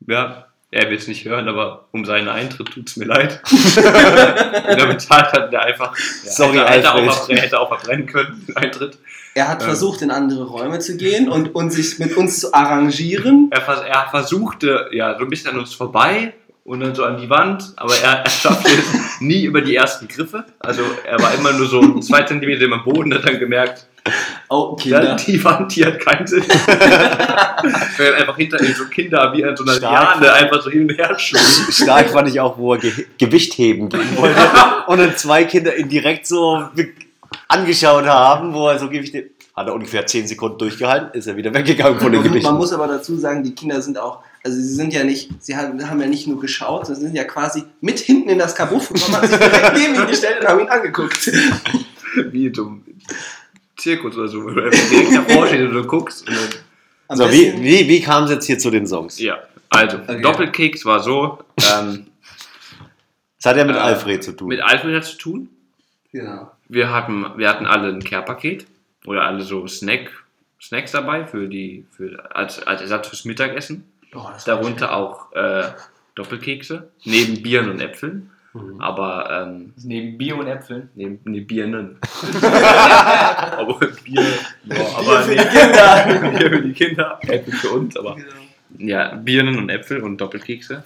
ja, 0.06 0.46
er 0.70 0.88
will 0.90 0.96
es 0.96 1.06
nicht 1.06 1.26
hören, 1.26 1.48
aber 1.48 1.84
um 1.92 2.06
seinen 2.06 2.28
Eintritt 2.28 2.70
tut 2.72 2.88
es 2.88 2.96
mir 2.96 3.04
leid. 3.04 3.42
Wenn 3.76 4.78
er 4.78 4.86
bezahlt 4.86 5.32
hat, 5.32 5.52
der 5.52 5.62
einfach. 5.62 5.94
Ja, 6.24 6.30
Sorry, 6.30 6.56
hätte, 6.58 6.70
hätte, 6.70 6.94
auch, 6.94 6.98
verbrennen- 6.98 7.36
hätte 7.40 7.60
auch 7.60 7.68
verbrennen 7.68 8.06
können, 8.06 8.44
den 8.48 8.56
Eintritt. 8.56 8.98
Er 9.34 9.48
hat 9.48 9.60
Ähm. 9.60 9.66
versucht, 9.68 10.00
in 10.02 10.10
andere 10.10 10.44
Räume 10.44 10.78
zu 10.78 10.96
gehen 10.96 11.28
und, 11.28 11.54
und 11.54 11.70
sich 11.70 11.98
mit 11.98 12.16
uns 12.16 12.40
zu 12.40 12.54
arrangieren. 12.54 13.48
Er, 13.50 13.60
vers 13.60 13.80
er 13.86 14.06
versuchte, 14.10 14.88
ja, 14.92 15.16
so 15.18 15.24
ein 15.24 15.28
bisschen 15.30 15.50
an 15.50 15.58
uns 15.58 15.74
vorbei 15.74 16.32
und 16.64 16.80
dann 16.80 16.94
so 16.94 17.04
an 17.04 17.18
die 17.18 17.28
Wand, 17.28 17.72
aber 17.76 17.94
er, 17.96 18.24
er 18.24 18.30
schaffte 18.30 18.70
es 18.70 18.84
nie 19.20 19.44
über 19.44 19.60
die 19.60 19.74
ersten 19.76 20.08
Griffe. 20.08 20.44
Also, 20.58 20.82
er 21.04 21.20
war 21.20 21.34
immer 21.34 21.52
nur 21.52 21.66
so 21.66 22.00
zwei 22.00 22.22
Zentimeter 22.22 22.64
im 22.64 22.82
Boden, 22.82 23.12
hat 23.12 23.26
dann 23.26 23.38
gemerkt, 23.38 23.86
Oh, 24.48 24.76
Kinder. 24.76 25.16
die 25.16 25.42
Wand, 25.42 25.74
die 25.74 25.86
hat 25.86 25.98
keinen 25.98 26.26
Sinn. 26.26 26.42
Weil 27.96 28.14
einfach 28.16 28.36
hinter 28.36 28.60
ihm 28.60 28.74
so 28.74 28.84
Kinder 28.84 29.32
wie 29.32 29.42
an 29.44 29.56
so 29.56 29.64
einer 29.64 29.74
Stark. 29.74 30.20
Liane 30.20 30.32
einfach 30.34 30.60
so 30.60 30.68
hin 30.68 30.82
und 30.82 30.98
her 30.98 31.18
schwimmen. 31.18 31.72
Stark 31.72 32.10
fand 32.10 32.28
ich 32.28 32.38
auch, 32.38 32.58
wo 32.58 32.74
er 32.74 32.78
Ge 32.80 32.92
Gewicht 33.16 33.54
heben 33.54 33.88
gehen 33.88 34.16
wollte 34.16 34.36
und 34.88 34.98
dann 34.98 35.16
zwei 35.16 35.44
Kinder 35.44 35.74
ihn 35.76 35.88
direkt 35.88 36.26
so 36.26 36.68
angeschaut 37.48 38.04
haben, 38.04 38.52
wo 38.52 38.68
er 38.68 38.78
so 38.78 38.90
Gewicht 38.90 39.14
hebt. 39.14 39.42
Hat 39.56 39.66
er 39.68 39.74
ungefähr 39.74 40.06
10 40.06 40.26
Sekunden 40.26 40.58
durchgehalten, 40.58 41.10
ist 41.12 41.26
er 41.26 41.36
wieder 41.36 41.52
weggegangen 41.52 42.00
von 42.00 42.10
den 42.10 42.22
Man 42.22 42.30
Gewichten. 42.30 42.54
muss 42.54 42.72
aber 42.72 42.88
dazu 42.88 43.16
sagen, 43.16 43.42
die 43.42 43.54
Kinder 43.54 43.82
sind 43.82 43.98
auch, 43.98 44.20
also 44.42 44.56
sie 44.56 44.74
sind 44.74 44.94
ja 44.94 45.04
nicht, 45.04 45.30
sie 45.40 45.56
haben, 45.56 45.88
haben 45.88 46.00
ja 46.00 46.06
nicht 46.06 46.26
nur 46.26 46.40
geschaut, 46.40 46.86
sondern 46.86 47.04
sind 47.04 47.16
ja 47.16 47.24
quasi 47.24 47.62
mit 47.82 47.98
hinten 48.00 48.30
in 48.30 48.38
das 48.38 48.54
Kabuff 48.54 48.88
gekommen, 48.90 49.16
haben 49.16 49.28
sich 49.28 49.38
direkt 49.38 49.76
neben 49.76 49.94
ihn 49.94 50.06
gestellt 50.06 50.40
und 50.40 50.48
haben 50.48 50.60
ihn 50.60 50.68
angeguckt. 50.68 51.30
Wie 52.30 52.46
einem 52.46 52.82
Zirkus 53.82 54.16
oder 54.16 54.28
so, 54.28 54.44
wo 54.44 54.50
du 54.50 54.64
einfach 54.64 54.88
direkt 54.90 55.14
davor 55.16 55.46
stehst 55.46 55.62
und 55.64 55.72
du 55.74 55.84
guckst. 55.84 56.28
Und 56.28 56.36
dann, 57.08 57.16
So, 57.16 57.30
wie, 57.30 57.52
wie, 57.60 57.88
wie 57.88 58.00
kam 58.00 58.24
es 58.24 58.30
jetzt 58.30 58.46
hier 58.46 58.58
zu 58.58 58.70
den 58.70 58.86
Songs? 58.86 59.18
ja, 59.18 59.38
also, 59.70 59.98
Okay. 59.98 60.20
Doppelkeks 60.22 60.84
war 60.84 61.00
so, 61.00 61.38
ähm, 61.74 62.06
Das 63.42 63.50
hat 63.50 63.56
ja 63.56 63.64
mit 63.64 63.76
Äh, 63.76 63.80
Alfred 63.80 64.22
zu 64.22 64.32
tun. 64.32 64.48
mit 64.48 64.60
Alfred 64.62 64.94
hat 64.96 65.04
zu 65.04 65.16
tun. 65.18 65.48
Genau. 66.12 66.50
Wir 66.68 66.90
hatten, 66.90 67.24
wir 67.36 67.48
hatten 67.48 67.66
alle 67.66 67.88
ein 67.88 68.02
Care-Paket 68.04 68.66
oder 69.06 69.24
alle 69.24 69.42
so 69.42 69.66
Snack, 69.66 70.10
Snacks 70.60 70.92
dabei 70.92 71.26
für 71.26 71.48
die, 71.48 71.84
für, 71.96 72.34
als, 72.36 72.62
als 72.62 72.80
Ersatz 72.82 73.08
fürs 73.08 73.24
Mittagessen. 73.24 73.84
Oh, 74.14 74.26
Darunter 74.46 74.94
auch 74.94 75.32
äh, 75.32 75.64
Doppelkekse, 76.14 76.90
neben 77.04 77.42
Bieren 77.42 77.70
und 77.70 77.80
Äpfeln. 77.80 78.30
Mhm. 78.54 78.80
Aber 78.80 79.30
ähm, 79.30 79.72
Neben 79.82 80.18
Bier 80.18 80.36
und 80.36 80.46
Äpfeln. 80.46 80.90
neben 80.94 81.20
nee, 81.24 81.40
Birnen. 81.40 81.98
aber 82.42 83.78
Bier, 84.04 84.24
boah, 84.64 84.98
aber 84.98 85.22
für 85.22 85.30
nee, 85.30 85.36
die 85.38 85.48
Kinder. 85.58 86.30
Bier 86.38 86.50
für 86.50 86.62
die 86.62 86.72
Kinder, 86.72 87.18
Äpfel 87.22 87.52
für 87.54 87.70
uns, 87.70 87.96
aber 87.96 88.16
Genau. 88.16 88.26
ja, 88.78 89.14
Birnen 89.14 89.58
und 89.58 89.70
Äpfel 89.70 90.02
und 90.02 90.18
Doppelkekse. 90.20 90.84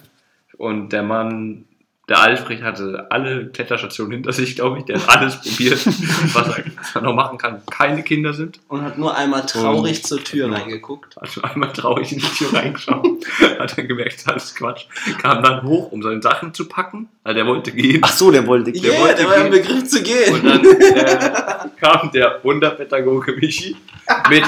Und 0.57 0.89
der 0.93 1.03
Mann, 1.03 1.65
der 2.09 2.19
Alfred 2.21 2.63
hatte 2.63 3.07
alle 3.09 3.47
Kletterstationen 3.47 4.13
hinter 4.13 4.31
sich, 4.31 4.55
glaube 4.55 4.79
ich. 4.79 4.85
Der 4.85 4.97
hat 4.97 5.09
alles 5.17 5.41
probiert, 5.41 5.85
was 6.33 6.47
er, 6.57 6.63
was 6.77 6.95
er 6.95 7.01
noch 7.01 7.13
machen 7.13 7.37
kann. 7.37 7.61
Keine 7.69 8.01
Kinder 8.03 8.33
sind. 8.33 8.59
Und 8.69 8.81
hat 8.81 8.97
nur 8.97 9.15
einmal 9.17 9.45
traurig 9.45 9.97
Und- 9.97 10.05
zur 10.07 10.23
Tür 10.23 10.51
reingeguckt. 10.51 11.17
Also 11.21 11.41
einmal 11.41 11.73
traurig 11.73 12.11
in 12.13 12.19
die 12.19 12.25
Tür 12.25 12.53
reingeschaut, 12.53 13.25
hat 13.59 13.77
dann 13.77 13.87
gemerkt, 13.87 14.23
das 14.25 14.45
ist 14.45 14.55
Quatsch. 14.55 14.85
Kam 15.21 15.43
dann 15.43 15.63
hoch, 15.63 15.91
um 15.91 16.01
seine 16.01 16.21
Sachen 16.21 16.53
zu 16.53 16.67
packen. 16.69 17.09
Also 17.25 17.35
der 17.35 17.45
wollte 17.45 17.71
gehen. 17.73 18.01
Ach 18.03 18.13
so, 18.13 18.31
der 18.31 18.47
wollte. 18.47 18.71
Yeah, 18.71 18.99
wollte 19.01 19.15
der 19.15 19.27
war 19.27 19.35
im 19.37 19.51
gehen. 19.51 19.61
Begriff 19.63 19.83
zu 19.85 20.01
gehen. 20.01 20.33
Und 20.33 20.45
dann 20.45 20.63
äh, 20.65 21.19
kam 21.81 22.09
der 22.13 22.39
Wunderpädagoge 22.43 23.33
Michi 23.33 23.75
mit, 24.29 24.43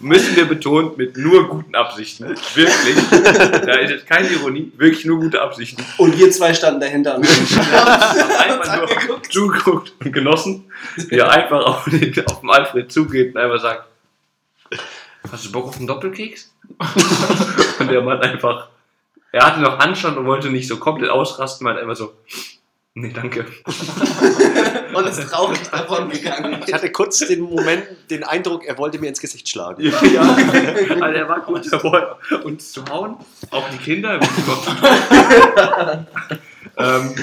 müssen 0.00 0.36
wir 0.36 0.46
betonen, 0.46 0.92
mit 0.96 1.16
nur 1.16 1.48
guten 1.48 1.74
Absichten. 1.74 2.28
Wirklich. 2.54 2.96
Da 3.10 3.74
ist 3.74 3.90
jetzt 3.90 4.06
keine 4.06 4.28
Ironie, 4.28 4.72
wirklich 4.76 5.04
nur 5.04 5.18
gute 5.18 5.40
Absichten. 5.40 5.84
Und 5.98 6.18
wir 6.18 6.30
zwei 6.30 6.54
standen 6.54 6.80
dahinter 6.80 7.16
und 7.16 7.26
Einfach 7.26 8.76
nur 8.76 8.90
angeguckt. 8.90 9.32
zugeguckt 9.32 9.92
und 10.04 10.12
genossen, 10.12 10.70
wie 10.96 11.16
er 11.16 11.30
einfach 11.30 11.64
auf, 11.64 11.84
den, 11.84 12.26
auf 12.26 12.40
den 12.40 12.50
Alfred 12.50 12.92
zugeht 12.92 13.34
und 13.34 13.40
einfach 13.40 13.60
sagt, 13.60 13.84
hast 15.30 15.44
du 15.44 15.52
Bock 15.52 15.66
auf 15.68 15.76
einen 15.76 15.86
Doppelkeks? 15.86 16.52
Und 17.78 17.90
der 17.90 18.02
Mann 18.02 18.20
einfach, 18.20 18.68
er 19.32 19.46
hatte 19.46 19.60
noch 19.60 19.78
Anstand 19.78 20.16
und 20.16 20.26
wollte 20.26 20.50
nicht 20.50 20.68
so 20.68 20.78
komplett 20.78 21.10
ausrasten, 21.10 21.64
meinte 21.64 21.82
einfach 21.82 21.96
so, 21.96 22.12
nee, 22.96 23.12
danke. 23.12 23.46
Und 24.94 25.06
ist 25.06 25.28
traurig 25.30 25.58
davon 25.70 26.08
gegangen. 26.10 26.60
Ich 26.66 26.72
hatte 26.72 26.90
kurz 26.90 27.18
den 27.20 27.40
Moment, 27.42 27.84
den 28.10 28.24
Eindruck, 28.24 28.64
er 28.64 28.76
wollte 28.78 28.98
mir 28.98 29.08
ins 29.08 29.20
Gesicht 29.20 29.48
schlagen. 29.48 29.80
Ja, 29.82 29.92
ja. 30.12 30.22
also 30.22 31.04
er 31.18 31.28
war 31.28 31.40
gut 31.40 31.70
dabei, 31.70 32.06
uns 32.42 32.72
zu 32.72 32.84
hauen. 32.86 33.16
Auch 33.50 33.68
die 33.70 33.76
Kinder. 33.78 34.18
ähm, 36.78 37.14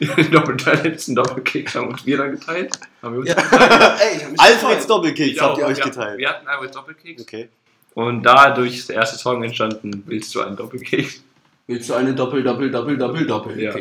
den 0.00 0.30
Doppel- 0.30 0.56
den 0.56 0.82
letzten 0.84 1.14
Doppelkeks 1.14 1.74
haben 1.74 1.88
uns 1.88 2.06
wir 2.06 2.16
dann 2.18 2.30
geteilt. 2.32 2.70
Haben 3.02 3.12
wir 3.14 3.20
uns 3.20 3.28
Ja. 3.28 3.34
geteilt. 3.34 4.00
Ey, 4.00 4.26
Alfreds. 4.38 4.86
Doppelkeks 4.86 5.32
Ich 5.32 5.40
habt 5.40 5.58
ihr 5.58 5.66
euch 5.66 5.76
Wir- 5.78 5.84
geteilt. 5.84 6.18
Wir 6.18 6.28
hatten 6.30 6.46
Alfreds 6.48 6.72
Doppelkeks. 6.76 7.22
Okay. 7.22 7.48
Und 7.94 8.22
dadurch 8.22 8.76
ist 8.78 8.88
der 8.88 8.96
erste 8.96 9.18
Song 9.18 9.42
entstanden, 9.42 10.02
willst 10.06 10.34
du 10.34 10.40
einen 10.42 10.56
Doppelkeks? 10.56 11.22
Willst 11.70 11.88
du 11.88 11.94
eine 11.94 12.12
Doppel, 12.12 12.42
Doppel, 12.42 12.68
Doppel, 12.68 12.98
Doppel, 12.98 13.26
Doppel 13.28 13.60
Ja. 13.62 13.72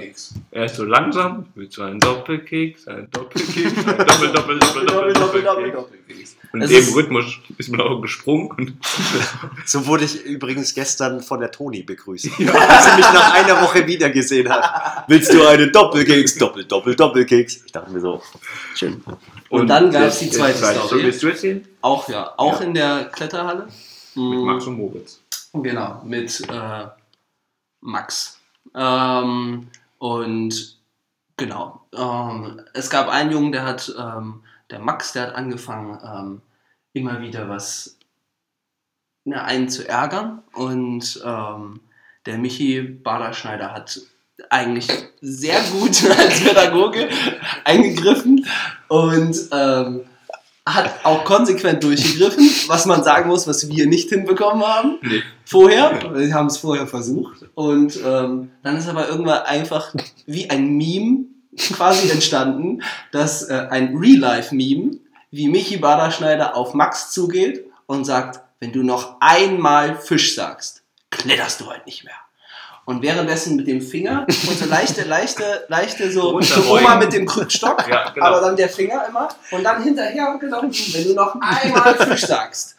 Er 0.52 0.66
ist 0.66 0.76
so 0.76 0.84
langsam, 0.84 1.48
willst 1.56 1.76
du 1.76 1.82
einen 1.82 2.00
Doppelkeks, 2.00 2.88
einen 2.88 3.10
Doppelkeks, 3.10 3.78
einen 3.88 3.98
Doppel, 4.06 4.32
Doppel, 4.32 4.60
Doppel, 4.60 4.86
Doppel, 4.86 5.14
Doppelkeks. 5.14 5.74
Doppelkeks. 5.74 6.36
Und 6.54 6.62
Es 6.62 6.70
in 6.70 6.86
dem 6.86 6.94
Rhythmus 6.94 7.26
ist 7.58 7.70
man 7.70 7.82
auch 7.82 8.00
gesprungen. 8.00 8.52
Und 8.58 8.74
So 9.66 9.88
wurde 9.88 10.04
ich 10.06 10.24
übrigens 10.24 10.76
gestern 10.76 11.20
von 11.22 11.40
der 11.40 11.50
Toni 11.50 11.82
begrüßt. 11.82 12.26
Als 12.28 12.38
sie 12.38 12.46
mich 12.96 13.12
nach 13.12 13.34
einer 13.34 13.60
Woche 13.64 13.88
wieder 13.88 14.12
gesehen 14.12 14.48
hat. 14.50 15.06
Willst 15.08 15.34
du 15.34 15.44
einen 15.48 15.72
Doppelkeks? 15.72 16.38
Doppel, 16.38 16.66
Doppel, 16.66 16.96
Doppelkeks. 16.96 17.62
Ich 17.66 17.72
dachte 17.72 17.92
mir 17.92 18.02
so, 18.02 18.22
schön. 18.76 19.04
Und 19.50 19.68
dann 19.68 19.92
gab's 19.92 20.22
jetzt- 20.22 20.34
die 20.34 20.38
zweite 20.38 20.58
Story. 20.60 20.76
So, 20.90 20.96
willst 20.98 21.24
du 21.24 21.28
erzählen? 21.30 21.68
Auch 21.82 22.08
ja, 22.08 22.34
auch 22.38 22.60
Ja. 22.62 22.68
in 22.68 22.74
der 22.76 23.06
Kletterhalle. 23.06 23.66
Mit 24.14 24.24
Mm, 24.40 24.46
Max 24.46 24.68
und 24.68 24.78
Moritz. 24.78 25.22
Genau, 25.54 26.02
mit 26.06 26.42
äh, 26.50 26.86
Max. 27.82 28.40
Ähm, 28.76 29.68
und 29.98 30.78
genau, 31.38 31.82
ähm, 31.96 32.62
es 32.74 32.90
gab 32.90 33.10
einen 33.10 33.32
Jungen, 33.32 33.52
der 33.52 33.66
hat, 33.66 33.94
ähm, 33.98 34.44
der 34.70 34.80
Max, 34.80 35.14
der 35.14 35.28
hat 35.28 35.36
angefangen, 35.36 35.98
ähm, 36.04 36.42
immer 36.94 37.22
wieder 37.22 37.50
was, 37.50 37.98
ne, 39.26 39.44
einen 39.44 39.70
zu 39.70 39.88
ärgern. 39.88 40.44
Und 40.54 41.22
ähm, 41.24 41.82
der 42.26 42.38
Michi 42.38 42.82
Baderschneider 42.82 43.74
hat 43.74 44.00
eigentlich 44.50 44.88
sehr 45.22 45.62
gut 45.72 46.04
als 46.18 46.42
Pädagoge 46.42 47.10
eingegriffen 47.64 48.46
und 48.88 49.38
ähm, 49.52 50.06
hat 50.76 51.04
auch 51.06 51.24
konsequent 51.26 51.84
durchgegriffen, 51.84 52.50
was 52.68 52.86
man 52.86 53.04
sagen 53.04 53.30
muss, 53.30 53.48
was 53.48 53.68
wir 53.70 53.88
nicht 53.88 54.10
hinbekommen 54.10 54.64
haben 54.66 54.98
Nee. 55.02 55.22
vorher. 55.46 56.00
Wir 56.14 56.34
haben 56.34 56.48
es 56.48 56.58
vorher 56.58 56.88
versucht. 56.88 57.46
Und 57.56 57.98
ähm, 58.06 58.52
dann 58.64 58.78
ist 58.78 58.88
aber 58.88 59.08
irgendwann 59.10 59.44
einfach 59.44 59.94
wie 60.26 60.50
ein 60.50 60.78
Meme 60.78 61.26
quasi 61.74 62.10
entstanden, 62.12 62.82
dass 63.12 63.44
äh, 63.50 63.68
ein 63.70 63.98
Real-Life-Meme, 63.98 64.92
wie 65.32 65.48
Michi 65.48 65.78
Baderschneider 65.78 66.56
auf 66.56 66.74
Max 66.74 67.12
zugeht 67.12 67.66
und 67.86 68.06
sagt, 68.06 68.40
wenn 68.60 68.72
du 68.72 68.84
noch 68.84 69.18
einmal 69.20 69.96
Fisch 69.98 70.36
sagst, 70.36 70.84
kletterst 71.12 71.62
du 71.62 71.68
heute 71.68 71.82
nicht 71.86 72.04
mehr. 72.04 72.14
Und 72.90 73.04
währenddessen 73.04 73.56
mit 73.56 73.68
dem 73.68 73.82
Finger 73.82 74.26
und 74.28 74.58
so 74.58 74.66
leichte, 74.66 75.04
leichte, 75.04 75.44
leichte, 75.68 76.12
so, 76.12 76.42
so. 76.42 76.76
Oma 76.76 76.96
mit 76.96 77.14
dem 77.14 77.28
Krückstock, 77.28 77.88
Ja, 77.88 78.10
genau. 78.10 78.26
aber 78.26 78.42
dann 78.42 78.56
der 78.56 78.68
Finger 78.68 79.06
immer 79.08 79.30
und 79.52 79.64
dann 79.64 79.84
hinterher 79.84 80.36
gelaufen, 80.40 80.72
wenn 80.94 81.04
du 81.04 81.14
noch 81.14 81.36
einmal 81.40 81.94
Fisch 82.08 82.26
sagst. 82.26 82.76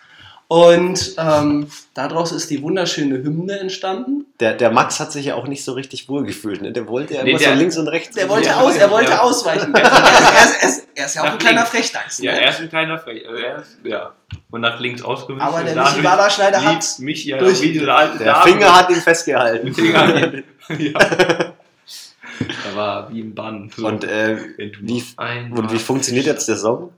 Und 0.52 1.14
ähm, 1.16 1.68
daraus 1.94 2.32
ist 2.32 2.50
die 2.50 2.60
wunderschöne 2.60 3.18
Hymne 3.22 3.60
entstanden. 3.60 4.24
Der, 4.40 4.52
der 4.54 4.72
Max 4.72 4.98
hat 4.98 5.12
sich 5.12 5.26
ja 5.26 5.36
auch 5.36 5.46
nicht 5.46 5.62
so 5.64 5.74
richtig 5.74 6.08
wohlgefühlt. 6.08 6.60
Ne? 6.60 6.72
Der 6.72 6.88
wollte 6.88 7.14
ja 7.14 7.22
Nee, 7.22 7.30
immer 7.30 7.38
der- 7.38 7.52
so 7.52 7.54
links 7.54 7.76
und 7.78 7.86
rechts. 7.86 8.16
Der 8.16 8.28
wollte, 8.28 8.56
aus, 8.56 8.74
er 8.74 8.90
wollte 8.90 9.12
ja. 9.12 9.20
ausweichen. 9.20 9.72
Er, 9.76 9.84
ist, 9.84 10.62
er, 10.62 10.68
ist, 10.68 10.88
er 10.96 11.06
ist 11.06 11.14
ja 11.14 11.20
auch 11.22 11.26
ein 11.26 11.32
Nach 11.34 11.38
kleiner 11.38 11.56
links. 11.60 11.70
Frechdachs. 11.70 12.18
Ja, 12.18 12.32
Ne? 12.32 12.40
er 12.42 12.50
ist 12.50 12.60
ein 12.62 12.68
kleiner 12.68 12.98
Frech. 12.98 13.22
ist, 13.22 13.78
ja. 13.84 14.12
Und 14.50 14.60
nach 14.62 14.80
links 14.80 15.02
ausgewichen. 15.02 15.40
Aber 15.40 15.62
der 15.62 15.76
Michi 15.84 16.02
Baderschneider 16.02 16.58
liebt 16.58 16.82
hat 16.82 16.98
mich 16.98 17.24
ja 17.24 17.38
durch- 17.38 17.62
wie 17.62 17.70
diese 17.72 17.94
alte 17.94 18.18
Der 18.18 18.32
Dame. 18.32 18.50
Finger 18.50 18.76
hat 18.76 18.90
ihn 18.90 18.96
festgehalten. 18.96 19.72
Finger 19.72 20.00
hat 20.08 20.32
ihn- 20.32 20.44
ja. 20.92 20.98
Er 21.00 22.74
war 22.76 23.12
wie 23.12 23.20
im 23.20 23.34
Bann. 23.36 23.70
So. 23.76 23.86
Und, 23.86 24.02
äh, 24.02 24.36
Wenn 24.56 24.72
du 24.72 24.78
wie, 24.82 25.04
und 25.52 25.72
wie 25.72 25.78
funktioniert 25.78 26.26
jetzt 26.26 26.48
der 26.48 26.56
Song? 26.56 26.92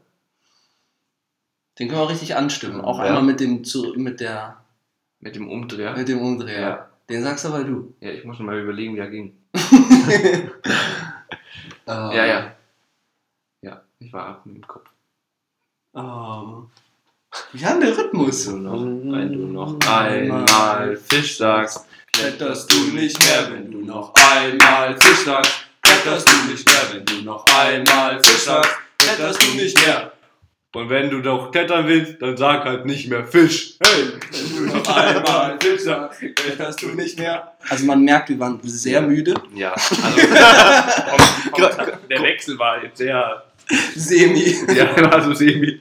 Den 1.78 1.88
können 1.88 2.00
wir 2.00 2.08
richtig 2.08 2.36
anstimmen. 2.36 2.80
Auch 2.80 2.98
Ja. 2.98 3.04
einmal 3.04 3.22
mit 3.22 3.40
dem, 3.40 3.64
zu, 3.64 3.94
mit, 3.96 4.20
der, 4.20 4.56
Mit 5.20 5.34
dem 5.36 5.48
Umdreher. 5.50 5.96
mit 5.96 6.08
dem 6.08 6.20
Umdreher. 6.20 6.60
Ja. 6.60 6.88
Den 7.08 7.22
sagst 7.22 7.44
aber 7.46 7.64
du. 7.64 7.94
Ja, 8.00 8.10
ich 8.10 8.24
muss 8.24 8.38
noch 8.38 8.46
mal 8.46 8.58
überlegen, 8.60 8.94
wie 8.94 9.00
er 9.00 9.10
ging. 9.10 9.36
Ähm, 11.86 12.10
Ja, 12.12 12.24
ja. 12.26 12.52
Ja, 13.62 13.82
ich 13.98 14.12
war 14.12 14.26
ab 14.28 14.42
im 14.46 14.64
Kopf. 14.66 14.88
Ähm, 15.96 16.68
wie 17.52 17.64
haben 17.66 17.80
der 17.80 17.96
Rhythmus? 17.96 18.44
Du 18.44 18.56
noch, 18.56 18.80
wenn 18.82 19.32
du 19.32 19.46
noch 19.48 19.78
einmal 19.80 20.96
Fisch 20.96 21.38
sagst, 21.38 21.86
kletterst 22.12 22.70
du 22.72 22.76
nicht 22.94 23.18
mehr, 23.18 23.50
wenn 23.52 23.70
du 23.70 23.78
noch 23.78 24.14
einmal 24.14 24.96
Fisch 24.98 25.24
sagst, 25.24 25.52
kletterst 25.82 26.28
du 26.28 26.50
nicht 26.50 26.66
mehr, 26.66 26.82
wenn 26.92 27.04
du 27.04 27.22
noch 27.22 27.44
einmal 27.46 28.22
Fisch 28.22 28.44
sagst, 28.44 28.70
kletterst 28.98 29.42
du 29.42 29.56
nicht 29.56 29.86
mehr. 29.86 30.11
Und 30.74 30.88
wenn 30.88 31.10
du 31.10 31.20
doch 31.20 31.50
klettern 31.50 31.86
willst, 31.86 32.22
dann 32.22 32.34
sag 32.36 32.64
halt 32.64 32.86
nicht 32.86 33.08
mehr 33.08 33.26
Fisch. 33.26 33.74
Hey, 33.78 34.12
wenn 34.30 34.66
du 34.66 34.72
noch 34.72 34.96
einmal 34.96 35.58
Fisch 35.60 35.82
sagst, 35.82 36.20
kletterst 36.20 36.80
du 36.80 36.88
nicht 36.88 37.18
mehr. 37.18 37.52
Also 37.68 37.84
man 37.84 38.02
merkt, 38.02 38.30
wir 38.30 38.38
waren 38.38 38.58
sehr 38.64 39.02
müde. 39.02 39.34
Ja, 39.54 39.72
also 39.74 39.98
vom, 41.50 41.60
vom, 41.60 41.86
der 42.08 42.22
Wechsel 42.22 42.58
war 42.58 42.82
jetzt 42.82 42.96
sehr, 42.96 43.44
Semi. 43.94 44.56
ja, 44.74 44.96
war 45.10 45.22
so 45.22 45.34
semi. 45.34 45.80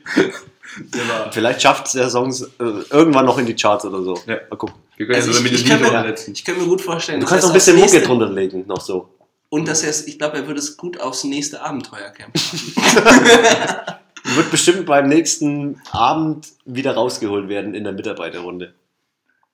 War, 1.08 1.32
Vielleicht 1.32 1.62
schafft 1.62 1.88
es 1.88 1.94
der 1.94 2.10
Song 2.10 2.30
äh, 2.32 2.64
irgendwann 2.90 3.26
noch 3.26 3.38
in 3.38 3.46
die 3.46 3.56
Charts 3.56 3.86
oder 3.86 4.02
so. 4.04 4.22
Ja. 4.26 4.40
Mal 4.50 4.58
gucken. 4.58 4.76
wir 4.98 5.06
können 5.06 5.16
Also 5.16 5.32
ja 5.32 5.38
so 5.38 5.46
ich, 5.46 5.54
ich, 5.54 5.66
kann 5.66 5.82
mir, 5.82 6.16
ich 6.34 6.46
kann 6.46 6.58
mir 6.58 6.66
gut 6.66 6.82
vorstellen, 6.82 7.22
Du 7.22 7.26
kannst 7.26 7.44
noch 7.44 7.52
ein 7.52 7.54
bisschen 7.54 7.78
Mucke 7.78 8.02
drunter 8.02 8.30
legen, 8.30 8.66
noch 8.68 8.82
so. 8.82 9.10
Und 9.50 9.68
dass 9.68 9.84
er 9.84 10.08
ich 10.08 10.18
glaube, 10.18 10.38
er 10.38 10.48
würde 10.48 10.60
es 10.60 10.78
gut 10.78 11.00
aufs 11.00 11.24
nächste 11.26 11.62
Abenteuercamp 11.62 12.34
Wird 14.36 14.52
bestimmt 14.52 14.86
beim 14.86 15.08
nächsten 15.08 15.82
Abend 15.92 16.48
wieder 16.66 16.94
rausgeholt 16.94 17.50
werden 17.50 17.74
in 17.74 17.84
der 17.84 17.94
Mitarbeiterrunde. 17.94 18.74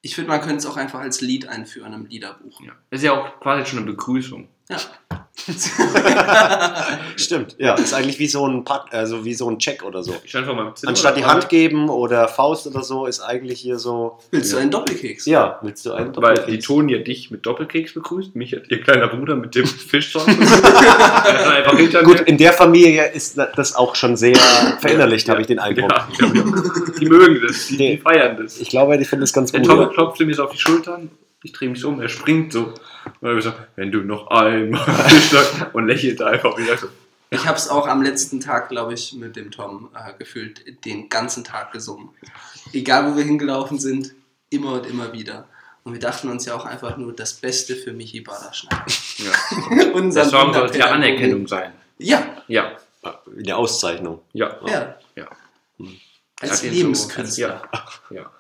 Ich 0.01 0.15
finde, 0.15 0.29
man 0.29 0.41
könnte 0.41 0.57
es 0.57 0.65
auch 0.65 0.77
einfach 0.77 0.99
als 0.99 1.21
Lied 1.21 1.47
einführen 1.47 1.93
im 1.93 2.05
Liederbuch. 2.05 2.61
Ja. 2.61 2.73
Das 2.89 2.99
ist 2.99 3.05
ja 3.05 3.13
auch 3.13 3.39
quasi 3.39 3.69
schon 3.69 3.79
eine 3.79 3.87
Begrüßung. 3.87 4.47
Ja. 4.69 4.77
Stimmt, 7.15 7.56
ja. 7.58 7.75
Ist 7.75 7.93
eigentlich 7.93 8.19
wie 8.19 8.27
so 8.27 8.45
ein 8.45 8.65
Pat, 8.65 8.86
also 8.91 9.23
wie 9.23 9.34
so 9.34 9.49
ein 9.49 9.60
Check 9.60 9.84
oder 9.84 10.03
so. 10.03 10.13
Anstatt 10.86 11.15
die 11.15 11.23
Hand 11.25 11.47
geben 11.47 11.89
oder 11.89 12.27
Faust 12.27 12.67
oder 12.67 12.84
so, 12.84 13.06
ist 13.06 13.21
eigentlich 13.21 13.62
hier 13.62 13.80
so. 13.80 14.19
Willst 14.32 14.51
du 14.51 14.58
einen 14.58 14.71
Doppelkeks? 14.71 15.25
Ja, 15.25 15.60
willst 15.62 15.86
du 15.86 15.93
einen 15.93 16.13
Weil 16.17 16.34
die 16.34 16.39
Doppelkeks? 16.41 16.65
Toni 16.65 16.93
hat 16.95 17.08
dich 17.08 17.32
mit 17.32 17.45
Doppelkeks 17.45 17.93
begrüßt, 17.93 18.36
mich 18.36 18.51
hat 18.53 18.63
ihr 18.69 18.82
kleiner 18.82 19.08
Bruder 19.08 19.36
mit 19.36 19.56
dem 19.56 19.65
Fischsong. 19.89 20.25
Gut, 22.03 22.21
in 22.21 22.38
der 22.38 22.51
Familie 22.53 23.08
ist 23.08 23.38
das 23.38 23.75
auch 23.75 23.95
schon 23.95 24.17
sehr 24.17 24.36
verinnerlicht, 24.82 25.30
habe 25.30 25.39
ich 25.41 25.47
den 25.47 25.60
Eindruck. 25.60 25.91
Ja, 25.91 26.08
ja, 26.19 26.27
ja. 26.34 26.43
Die 26.99 27.06
mögen 27.06 27.39
das, 27.47 27.67
die, 27.67 27.77
die 27.77 27.97
feiern 27.97 28.38
das. 28.38 28.60
Ich 28.60 28.69
glaube, 28.69 28.97
die 28.97 29.06
finden 29.06 29.21
das 29.21 29.32
ganz 29.34 29.51
Der 29.51 29.62
gut. 29.62 29.69
Tom 29.69 29.80
Ja. 29.80 29.86
klopft 29.88 30.19
mir 30.19 30.34
so 30.34 30.43
auf 30.43 30.51
die 30.51 30.58
Schultern, 30.60 31.10
ich 31.43 31.53
drehe 31.53 31.69
mich 31.69 31.80
so 31.80 31.89
um, 31.89 32.01
er 32.01 32.10
springt 32.10 32.51
so. 32.51 32.73
Und 33.22 33.28
er 33.28 33.41
sagt, 33.41 33.67
wenn 33.76 33.91
du 33.91 34.00
noch 34.00 34.28
einmal 34.28 34.82
und 35.74 35.88
lächelt 35.88 36.22
einfach 36.22 36.58
wieder 36.58 36.78
so. 36.78 36.88
Ich 37.30 37.46
habe 37.46 37.58
es 37.58 37.70
auch 37.70 37.88
am 37.88 38.02
letzten 38.02 38.39
Tag, 38.39 38.70
glaube 38.70 38.93
ich, 38.93 39.13
mit 39.13 39.36
dem 39.36 39.52
Tom 39.52 39.89
äh, 39.93 40.13
gefühlt 40.17 40.86
den 40.86 41.10
ganzen 41.10 41.43
Tag 41.43 41.74
gesungen. 41.74 42.10
Egal, 42.72 43.12
wo 43.12 43.17
wir 43.17 43.24
hingelaufen 43.26 43.80
sind, 43.80 44.13
immer 44.50 44.74
und 44.74 44.86
immer 44.86 45.12
wieder. 45.12 45.48
Und 45.84 45.93
wir 45.93 46.00
dachten 46.00 46.30
uns 46.30 46.46
ja 46.46 46.56
auch 46.56 46.65
einfach 46.65 46.98
nur 46.98 47.13
das 47.13 47.34
Beste 47.34 47.76
für 47.76 47.93
Michi 47.93 48.22
Baderschneider. 48.22 48.86
Ja. 49.17 49.86
Unser 49.93 50.22
Der 50.22 50.30
Song 50.30 50.54
sollte 50.54 50.80
ja. 50.80 50.88
Anerkennung 50.88 51.48
sein. 51.48 51.74
Ja, 51.98 52.43
Ja, 52.48 52.78
Eine 53.38 53.56
Auszeichnung. 53.56 54.22
ja. 54.34 54.58
ja. 54.65 54.98
Ja. 55.15 55.28
Als 56.39 56.62
Lebenskünstler. 56.63 57.62
So, 58.10 58.15
ja, 58.15 58.22
ja. 58.22 58.32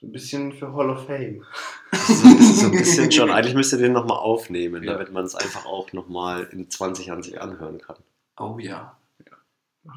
So 0.00 0.06
ein 0.06 0.12
bisschen 0.12 0.52
für 0.52 0.72
Hall 0.72 0.90
of 0.90 1.06
Fame. 1.06 1.44
Das 1.90 2.08
ist 2.10 2.60
so 2.60 2.66
ein 2.66 2.72
bisschen 2.78 3.10
schon. 3.12 3.30
Eigentlich 3.30 3.54
müsst 3.54 3.72
ihr 3.72 3.78
den 3.78 3.92
nochmal 3.92 4.18
aufnehmen, 4.18 4.82
Ja. 4.84 4.92
damit 4.94 5.12
man 5.12 5.24
es 5.24 5.34
einfach 5.34 5.66
auch 5.66 5.92
nochmal 5.92 6.44
in 6.52 6.70
20 6.70 7.06
Jahren 7.06 7.22
sich 7.22 7.40
anhören 7.40 7.78
kann. 7.80 7.96
Oh 8.38 8.58
ja. 8.58 8.96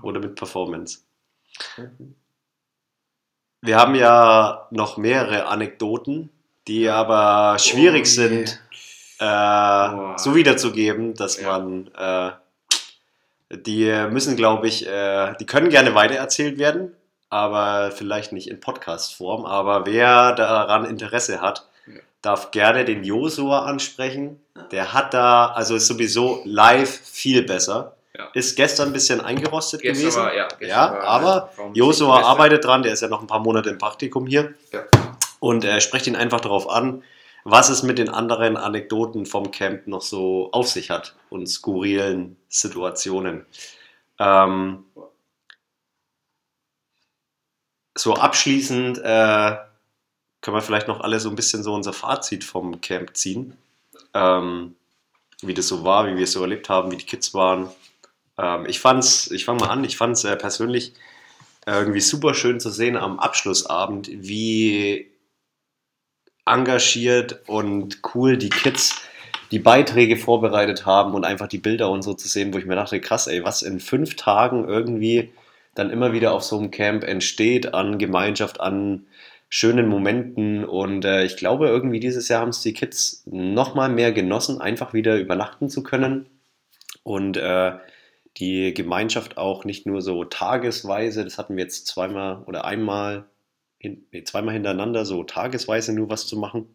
Oder 0.01 0.19
mit 0.19 0.35
Performance. 0.35 0.99
Wir 3.61 3.77
haben 3.77 3.95
ja 3.95 4.67
noch 4.71 4.97
mehrere 4.97 5.45
Anekdoten, 5.47 6.29
die 6.67 6.89
aber 6.89 7.57
schwierig 7.59 8.03
Oh 8.03 8.09
sind, 8.09 8.59
äh, 9.19 9.25
Boah. 9.25 10.15
so 10.17 10.35
wiederzugeben, 10.35 11.13
dass 11.13 11.39
Ja. 11.39 11.59
man. 11.59 11.87
Äh, 11.95 12.31
die 13.55 13.85
müssen, 14.09 14.35
glaube 14.35 14.67
ich, 14.67 14.87
äh, 14.87 15.35
die 15.39 15.45
können 15.45 15.69
gerne 15.69 15.93
weitererzählt 15.93 16.57
werden, 16.57 16.91
aber 17.29 17.91
vielleicht 17.91 18.31
nicht 18.31 18.49
in 18.49 18.59
Podcast-Form. 18.59 19.45
Aber 19.45 19.85
wer 19.85 20.33
daran 20.33 20.85
Interesse 20.85 21.39
hat, 21.39 21.67
darf 22.23 22.49
gerne 22.49 22.85
den 22.85 23.03
Josua 23.03 23.65
ansprechen. 23.65 24.39
Der 24.71 24.93
hat 24.93 25.13
da, 25.13 25.47
also 25.47 25.75
ist 25.75 25.85
sowieso 25.85 26.41
live 26.45 26.89
viel 26.89 27.43
besser. 27.43 27.95
Ja. 28.17 28.29
Ist 28.33 28.55
gestern 28.55 28.89
ein 28.89 28.93
bisschen 28.93 29.21
eingerostet 29.21 29.81
Gestern 29.81 30.01
gewesen. 30.01 30.21
war, 30.21 30.33
ja, 30.35 30.47
Ja, 30.61 30.91
war- 30.93 31.03
aber 31.03 31.49
Josua 31.73 32.21
arbeitet 32.21 32.63
dran, 32.63 32.81
der 32.83 32.93
ist 32.93 33.01
ja 33.01 33.07
noch 33.07 33.21
ein 33.21 33.27
paar 33.27 33.39
Monate 33.39 33.69
im 33.69 33.77
Praktikum 33.77 34.25
hier. 34.27 34.53
Ja. 34.71 34.83
Und 35.39 35.63
er 35.65 35.79
spricht 35.81 36.07
ihn 36.07 36.15
einfach 36.15 36.39
darauf 36.41 36.69
an, 36.69 37.03
was 37.43 37.69
es 37.69 37.83
mit 37.83 37.97
den 37.97 38.07
anderen 38.09 38.55
Anekdoten 38.55 39.25
vom 39.25 39.51
Camp 39.51 39.87
noch 39.87 40.01
so 40.01 40.49
auf 40.53 40.69
sich 40.69 40.89
hat 40.91 41.15
und 41.29 41.47
skurrilen 41.47 42.37
Situationen. 42.47 43.45
Ähm, 44.19 44.85
so 47.97 48.13
abschließend 48.15 48.99
äh, 49.03 49.55
können 50.43 50.57
wir 50.57 50.61
vielleicht 50.61 50.89
noch 50.89 50.99
alle 50.99 51.19
so 51.21 51.29
ein 51.29 51.35
bisschen 51.35 51.63
so 51.63 51.73
unser 51.73 51.93
Fazit 51.93 52.43
vom 52.43 52.81
Camp 52.81 53.15
ziehen. 53.15 53.55
Ähm, 54.13 54.75
wie 55.41 55.53
das 55.53 55.69
so 55.69 55.85
war, 55.85 56.05
wie 56.05 56.17
wir 56.17 56.25
es 56.25 56.33
so 56.33 56.41
erlebt 56.41 56.69
haben, 56.69 56.91
wie 56.91 56.97
die 56.97 57.05
Kids 57.05 57.33
waren. 57.33 57.69
Ähm, 58.37 58.65
ich 58.67 58.81
fand's, 58.81 59.31
ich 59.31 59.45
fange 59.45 59.61
mal 59.61 59.69
an, 59.69 59.85
ich 59.85 59.95
fand 59.95 60.17
es 60.17 60.25
äh, 60.25 60.35
persönlich 60.35 60.93
irgendwie 61.65 62.01
super 62.01 62.33
schön 62.33 62.59
zu 62.59 62.69
sehen 62.69 62.97
am 62.97 63.19
Abschlussabend, 63.19 64.09
wie 64.11 65.09
engagiert 66.45 67.39
und 67.47 68.01
cool 68.13 68.37
die 68.37 68.49
Kids 68.49 69.01
die 69.51 69.59
Beiträge 69.59 70.17
vorbereitet 70.17 70.85
haben 70.85 71.13
und 71.13 71.23
einfach 71.23 71.47
die 71.47 71.57
Bilder 71.57 71.89
und 71.89 72.01
so 72.01 72.15
zu 72.15 72.27
sehen, 72.27 72.53
wo 72.53 72.57
ich 72.57 72.65
mir 72.65 72.75
dachte, 72.75 72.99
krass, 72.99 73.27
ey, 73.27 73.45
was 73.45 73.61
in 73.61 73.79
fünf 73.79 74.17
Tagen 74.17 74.67
irgendwie 74.67 75.31
dann 75.73 75.89
immer 75.89 76.11
wieder 76.11 76.33
auf 76.33 76.43
so 76.43 76.57
einem 76.57 76.69
Camp 76.69 77.05
entsteht 77.05 77.73
an 77.73 77.97
Gemeinschaft, 77.97 78.59
an 78.59 79.05
schönen 79.55 79.87
Momenten 79.87 80.65
und 80.65 81.05
äh, 81.05 81.25
ich 81.25 81.37
glaube 81.37 81.67
irgendwie 81.67 81.99
dieses 81.99 82.27
Jahr 82.27 82.41
haben 82.41 82.49
es 82.49 82.61
die 82.61 82.73
Kids 82.73 83.21
nochmal 83.27 83.87
mehr 83.87 84.11
genossen, 84.11 84.59
einfach 84.59 84.93
wieder 84.93 85.19
übernachten 85.19 85.69
zu 85.69 85.83
können 85.83 86.27
und 87.03 87.37
äh, 87.37 87.73
die 88.37 88.73
Gemeinschaft 88.73 89.37
auch 89.37 89.63
nicht 89.63 89.85
nur 89.85 90.01
so 90.01 90.23
tagesweise, 90.23 91.23
das 91.23 91.37
hatten 91.37 91.55
wir 91.55 91.65
jetzt 91.65 91.85
zweimal 91.85 92.41
oder 92.47 92.65
einmal, 92.65 93.25
hin, 93.77 94.07
nee, 94.11 94.23
zweimal 94.23 94.55
hintereinander, 94.55 95.05
so 95.05 95.23
tagesweise 95.23 95.93
nur 95.93 96.09
was 96.09 96.25
zu 96.25 96.35
machen. 96.35 96.73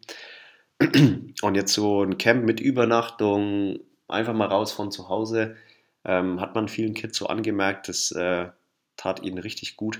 Und 1.41 1.55
jetzt 1.55 1.73
so 1.73 2.03
ein 2.03 2.17
Camp 2.17 2.45
mit 2.45 2.61
Übernachtung, 2.61 3.79
einfach 4.07 4.33
mal 4.33 4.47
raus 4.47 4.71
von 4.71 4.89
zu 4.89 5.09
Hause, 5.09 5.57
ähm, 6.05 6.39
hat 6.39 6.55
man 6.55 6.69
vielen 6.69 6.93
Kids 6.93 7.17
so 7.17 7.27
angemerkt, 7.27 7.89
das 7.89 8.11
äh, 8.11 8.47
tat 8.95 9.21
ihnen 9.21 9.37
richtig 9.37 9.75
gut. 9.75 9.99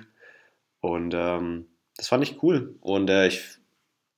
Und 0.80 1.14
ähm, 1.14 1.66
das 2.00 2.08
fand 2.08 2.24
ich 2.24 2.42
cool. 2.42 2.76
Und 2.80 3.10
äh, 3.10 3.28
ich, 3.28 3.42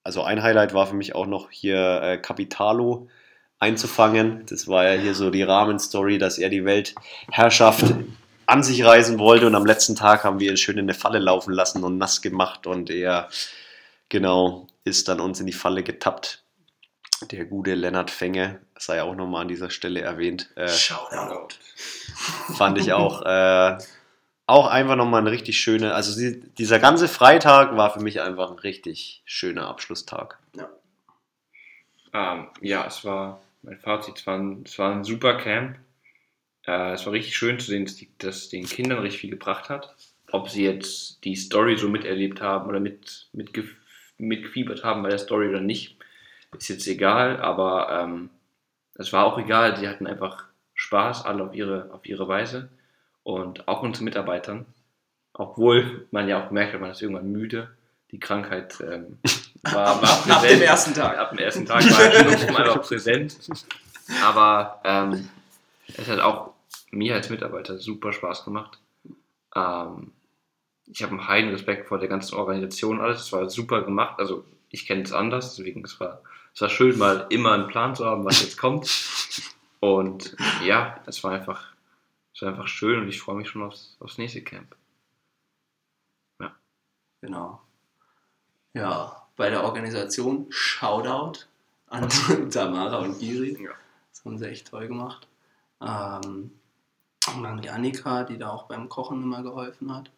also 0.03 0.21
ein 0.23 0.43
Highlight 0.43 0.75
war 0.75 0.85
für 0.85 0.93
mich 0.93 1.15
auch 1.15 1.25
noch 1.25 1.49
hier 1.49 2.01
äh, 2.03 2.17
Capitalo 2.19 3.09
einzufangen. 3.57 4.45
Das 4.47 4.67
war 4.67 4.85
ja 4.87 5.01
hier 5.01 5.15
so 5.15 5.31
die 5.31 5.41
Rahmenstory, 5.41 6.19
dass 6.19 6.37
er 6.37 6.49
die 6.49 6.63
Weltherrschaft 6.63 7.85
an 8.45 8.61
sich 8.61 8.85
reisen 8.85 9.17
wollte 9.17 9.47
und 9.47 9.55
am 9.55 9.65
letzten 9.65 9.95
Tag 9.95 10.23
haben 10.23 10.39
wir 10.39 10.51
ihn 10.51 10.57
schön 10.57 10.77
in 10.77 10.85
eine 10.85 10.93
Falle 10.93 11.17
laufen 11.17 11.53
lassen 11.53 11.83
und 11.83 11.97
nass 11.97 12.21
gemacht 12.21 12.67
und 12.67 12.91
er, 12.91 13.29
genau, 14.09 14.67
ist 14.83 15.07
dann 15.07 15.19
uns 15.19 15.39
in 15.39 15.47
die 15.47 15.53
Falle 15.53 15.81
getappt. 15.81 16.43
Der 17.31 17.45
gute 17.45 17.73
Lennart 17.73 18.11
Fenge, 18.11 18.59
sei 18.77 19.01
auch 19.01 19.15
nochmal 19.15 19.41
an 19.43 19.47
dieser 19.47 19.71
Stelle 19.71 20.01
erwähnt, 20.01 20.49
äh, 20.55 20.67
Shoutout. 20.67 21.55
fand 22.57 22.77
ich 22.77 22.93
auch, 22.93 23.23
äh, 23.23 23.77
auch 24.51 24.67
einfach 24.67 24.95
nochmal 24.95 25.21
ein 25.21 25.27
richtig 25.27 25.57
schöner, 25.59 25.95
also 25.95 26.19
die, 26.19 26.41
dieser 26.57 26.79
ganze 26.79 27.07
Freitag 27.07 27.75
war 27.75 27.91
für 27.91 28.01
mich 28.01 28.21
einfach 28.21 28.51
ein 28.51 28.59
richtig 28.59 29.21
schöner 29.25 29.67
Abschlusstag. 29.67 30.37
Ähm, 32.13 32.47
ja, 32.59 32.85
es 32.85 33.05
war, 33.05 33.41
mein 33.61 33.79
Fazit, 33.79 34.17
es 34.17 34.27
war 34.27 34.37
ein, 34.37 34.63
es 34.65 34.77
war 34.77 34.93
ein 34.93 35.03
super 35.03 35.37
Camp. 35.37 35.77
Äh, 36.65 36.93
es 36.93 37.05
war 37.05 37.13
richtig 37.13 37.37
schön 37.37 37.59
zu 37.59 37.67
sehen, 37.67 37.85
dass, 37.85 37.95
die, 37.95 38.09
dass 38.17 38.49
den 38.49 38.65
Kindern 38.65 38.99
richtig 38.99 39.21
viel 39.21 39.29
gebracht 39.31 39.69
hat. 39.69 39.95
Ob 40.31 40.49
sie 40.49 40.65
jetzt 40.65 41.23
die 41.23 41.35
Story 41.35 41.77
so 41.77 41.89
miterlebt 41.89 42.41
haben 42.41 42.69
oder 42.69 42.79
mit, 42.79 43.29
mit, 43.33 43.51
mitgefiebert 44.17 44.83
haben 44.83 45.03
bei 45.03 45.09
der 45.09 45.19
Story 45.19 45.47
oder 45.47 45.61
nicht, 45.61 45.97
ist 46.57 46.69
jetzt 46.69 46.87
egal, 46.87 47.39
aber 47.41 47.89
ähm, 48.03 48.29
es 48.95 49.13
war 49.13 49.25
auch 49.25 49.37
egal. 49.37 49.77
Sie 49.77 49.87
hatten 49.87 50.07
einfach 50.07 50.45
Spaß, 50.73 51.25
alle 51.25 51.43
auf 51.43 51.53
ihre, 51.53 51.91
auf 51.93 52.05
ihre 52.05 52.27
Weise. 52.27 52.69
Und 53.23 53.67
auch 53.67 53.83
unsere 53.83 54.03
Mitarbeitern, 54.03 54.65
obwohl 55.33 56.07
man 56.11 56.27
ja 56.27 56.41
auch 56.41 56.49
gemerkt 56.49 56.73
hat, 56.73 56.81
man 56.81 56.91
ist 56.91 57.01
irgendwann 57.01 57.31
müde. 57.31 57.69
Die 58.11 58.19
Krankheit 58.19 58.79
ähm, 58.81 59.19
war, 59.63 60.01
war 60.01 60.09
Ab 60.09 60.23
dem 60.25 60.33
präsent. 60.33 60.61
ersten 60.63 60.93
Tag. 60.93 61.17
Ab 61.17 61.29
dem 61.29 61.39
ersten 61.39 61.65
Tag 61.65 61.83
war 61.85 62.59
einfach 62.59 62.81
präsent. 62.81 63.37
Aber 64.23 64.81
ähm, 64.83 65.29
es 65.87 66.09
hat 66.09 66.19
auch 66.19 66.51
mir 66.91 67.15
als 67.15 67.29
Mitarbeiter 67.29 67.77
super 67.77 68.11
Spaß 68.11 68.43
gemacht. 68.43 68.79
Ähm, 69.55 70.11
ich 70.87 71.03
habe 71.03 71.13
einen 71.13 71.27
heiden 71.27 71.51
Respekt 71.51 71.87
vor 71.87 71.99
der 71.99 72.09
ganzen 72.09 72.35
Organisation 72.35 72.99
alles. 72.99 73.21
Es 73.21 73.31
war 73.31 73.49
super 73.49 73.83
gemacht. 73.83 74.19
Also 74.19 74.43
ich 74.69 74.85
kenne 74.85 75.03
es 75.03 75.13
anders, 75.13 75.55
deswegen 75.55 75.85
es 75.85 75.99
war 75.99 76.21
es 76.53 76.61
war 76.61 76.69
schön, 76.69 76.97
mal 76.97 77.27
immer 77.29 77.53
einen 77.53 77.67
Plan 77.67 77.95
zu 77.95 78.05
haben, 78.05 78.25
was 78.25 78.41
jetzt 78.41 78.57
kommt. 78.57 78.89
Und 79.79 80.35
ja, 80.63 80.99
es 81.05 81.23
war 81.23 81.31
einfach, 81.31 81.70
es 82.41 82.45
war 82.45 82.53
einfach 82.53 82.67
schön 82.67 82.99
und 82.99 83.07
ich 83.07 83.21
freue 83.21 83.35
mich 83.35 83.49
schon 83.49 83.61
aufs, 83.61 83.95
aufs 83.99 84.17
nächste 84.17 84.41
Camp. 84.41 84.75
Genau. 87.21 87.61
Ja, 88.73 89.27
bei 89.35 89.51
der 89.51 89.63
Organisation 89.63 90.47
Shoutout 90.49 91.45
an 91.85 92.09
Tamara 92.49 92.97
und 92.97 93.19
Giri. 93.19 93.63
Ja. 93.63 93.73
Das 94.09 94.25
haben 94.25 94.39
sie 94.39 94.49
echt 94.49 94.69
toll 94.69 94.87
gemacht. 94.87 95.27
Ähm, 95.81 96.59
und 97.35 97.43
dann 97.43 97.61
die 97.61 97.69
Annika, 97.69 98.23
die 98.23 98.39
da 98.39 98.49
auch 98.49 98.63
beim 98.63 98.89
Kochen 98.89 99.21
immer 99.21 99.43
geholfen 99.43 99.93
hat. 99.93 100.09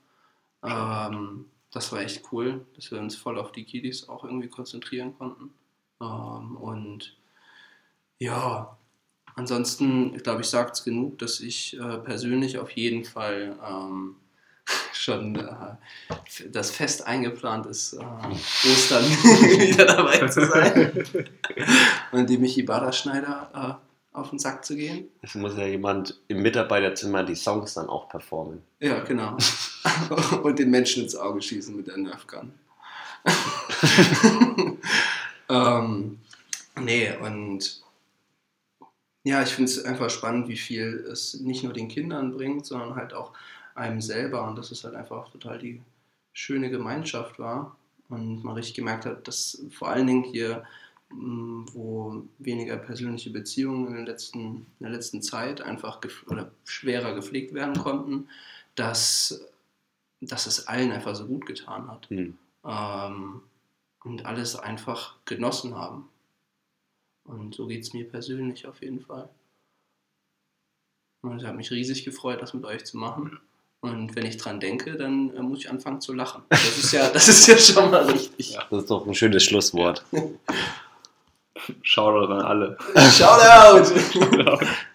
Ähm, 0.63 1.49
das 1.71 1.91
war 1.91 1.99
echt 1.99 2.31
cool, 2.31 2.65
dass 2.77 2.89
wir 2.89 2.99
uns 2.99 3.17
voll 3.17 3.37
auf 3.37 3.51
die 3.51 3.65
Kiddies 3.65 4.07
auch 4.07 4.23
irgendwie 4.23 4.47
konzentrieren 4.47 5.17
konnten. 5.17 5.53
Ähm, 5.99 6.55
und 6.55 7.17
ja, 8.17 8.77
ansonsten, 9.35 10.17
glaube 10.17 10.41
ich, 10.41 10.47
sagt 10.47 10.75
es 10.75 10.83
genug, 10.83 11.19
dass 11.19 11.39
ich 11.39 11.77
äh, 11.79 11.97
persönlich 11.97 12.57
auf 12.57 12.71
jeden 12.71 13.05
Fall 13.05 13.55
ähm, 13.67 14.15
schon 14.93 15.35
äh, 15.35 16.47
das 16.51 16.71
fest 16.71 17.05
eingeplant 17.05 17.65
ist, 17.65 17.93
äh, 17.93 17.97
Ostern 17.97 19.03
wieder 19.59 19.85
dabei 19.85 20.27
zu 20.27 20.45
sein. 20.45 21.05
Und 22.11 22.29
die 22.29 22.37
Michi 22.37 22.63
Baderschneider 22.63 23.79
äh, 23.81 24.17
auf 24.17 24.29
den 24.29 24.39
Sack 24.39 24.63
zu 24.63 24.75
gehen. 24.75 25.07
Es 25.21 25.33
muss 25.33 25.57
ja 25.57 25.65
jemand 25.65 26.19
im 26.27 26.41
Mitarbeiterzimmer 26.43 27.23
die 27.23 27.35
Songs 27.35 27.73
dann 27.73 27.89
auch 27.89 28.07
performen. 28.09 28.61
Ja, 28.79 28.99
genau. 28.99 29.37
Und 30.43 30.59
den 30.59 30.69
Menschen 30.69 31.03
ins 31.03 31.15
Auge 31.15 31.41
schießen 31.41 31.75
mit 31.75 31.87
der 31.87 31.97
Nerfgun. 31.97 32.53
ähm, 35.49 36.19
nee, 36.79 37.11
und 37.19 37.82
ja, 39.23 39.41
ich 39.41 39.49
finde 39.49 39.71
es 39.71 39.83
einfach 39.83 40.09
spannend, 40.09 40.47
wie 40.49 40.57
viel 40.57 41.05
es 41.09 41.35
nicht 41.35 41.63
nur 41.63 41.73
den 41.73 41.87
Kindern 41.87 42.33
bringt, 42.33 42.65
sondern 42.65 42.95
halt 42.95 43.13
auch 43.13 43.31
einem 43.73 44.01
selber. 44.01 44.45
Und 44.45 44.57
dass 44.57 44.71
es 44.71 44.83
halt 44.83 44.95
einfach 44.95 45.29
total 45.29 45.59
die 45.59 45.81
schöne 46.33 46.69
Gemeinschaft 46.69 47.39
war. 47.39 47.77
Und 48.09 48.43
man 48.43 48.55
richtig 48.55 48.75
gemerkt 48.75 49.05
hat, 49.05 49.27
dass 49.27 49.63
vor 49.71 49.89
allen 49.89 50.07
Dingen 50.07 50.23
hier, 50.23 50.63
mh, 51.09 51.67
wo 51.73 52.23
weniger 52.39 52.75
persönliche 52.77 53.29
Beziehungen 53.29 53.87
in, 53.87 53.93
den 53.93 54.05
letzten, 54.05 54.39
in 54.39 54.65
der 54.81 54.91
letzten 54.91 55.21
Zeit 55.21 55.61
einfach 55.61 56.01
gef 56.01 56.25
oder 56.27 56.51
schwerer 56.65 57.15
gepflegt 57.15 57.53
werden 57.53 57.77
konnten, 57.77 58.27
dass, 58.75 59.45
dass 60.19 60.47
es 60.47 60.67
allen 60.67 60.91
einfach 60.91 61.15
so 61.15 61.25
gut 61.25 61.45
getan 61.45 61.89
hat. 61.89 62.09
Hm. 62.09 62.37
Ähm, 62.65 63.41
und 64.03 64.25
alles 64.25 64.57
einfach 64.57 65.15
genossen 65.23 65.75
haben. 65.75 66.09
Und 67.25 67.55
so 67.55 67.67
geht 67.67 67.83
es 67.83 67.93
mir 67.93 68.07
persönlich 68.07 68.67
auf 68.67 68.81
jeden 68.81 68.99
Fall. 68.99 69.29
Und 71.21 71.39
ich 71.39 71.45
habe 71.45 71.57
mich 71.57 71.71
riesig 71.71 72.03
gefreut, 72.03 72.41
das 72.41 72.53
mit 72.53 72.65
euch 72.65 72.83
zu 72.83 72.97
machen. 72.97 73.39
Und 73.81 74.15
wenn 74.15 74.25
ich 74.25 74.37
dran 74.37 74.59
denke, 74.59 74.95
dann 74.95 75.35
äh, 75.35 75.41
muss 75.41 75.59
ich 75.59 75.69
anfangen 75.69 75.99
zu 75.99 76.13
lachen. 76.13 76.43
Das 76.49 76.77
ist 76.77 76.93
ja, 76.93 77.09
das 77.13 77.27
ist 77.27 77.47
ja 77.47 77.57
schon 77.57 77.91
mal 77.91 78.05
richtig. 78.05 78.57
Das 78.69 78.81
ist 78.83 78.89
doch 78.89 79.05
ein 79.05 79.13
schönes 79.13 79.43
Schlusswort. 79.43 80.05
Shoutout 81.81 82.31
an 82.33 82.41
alle. 82.41 82.77
Shoutout! 83.11 83.93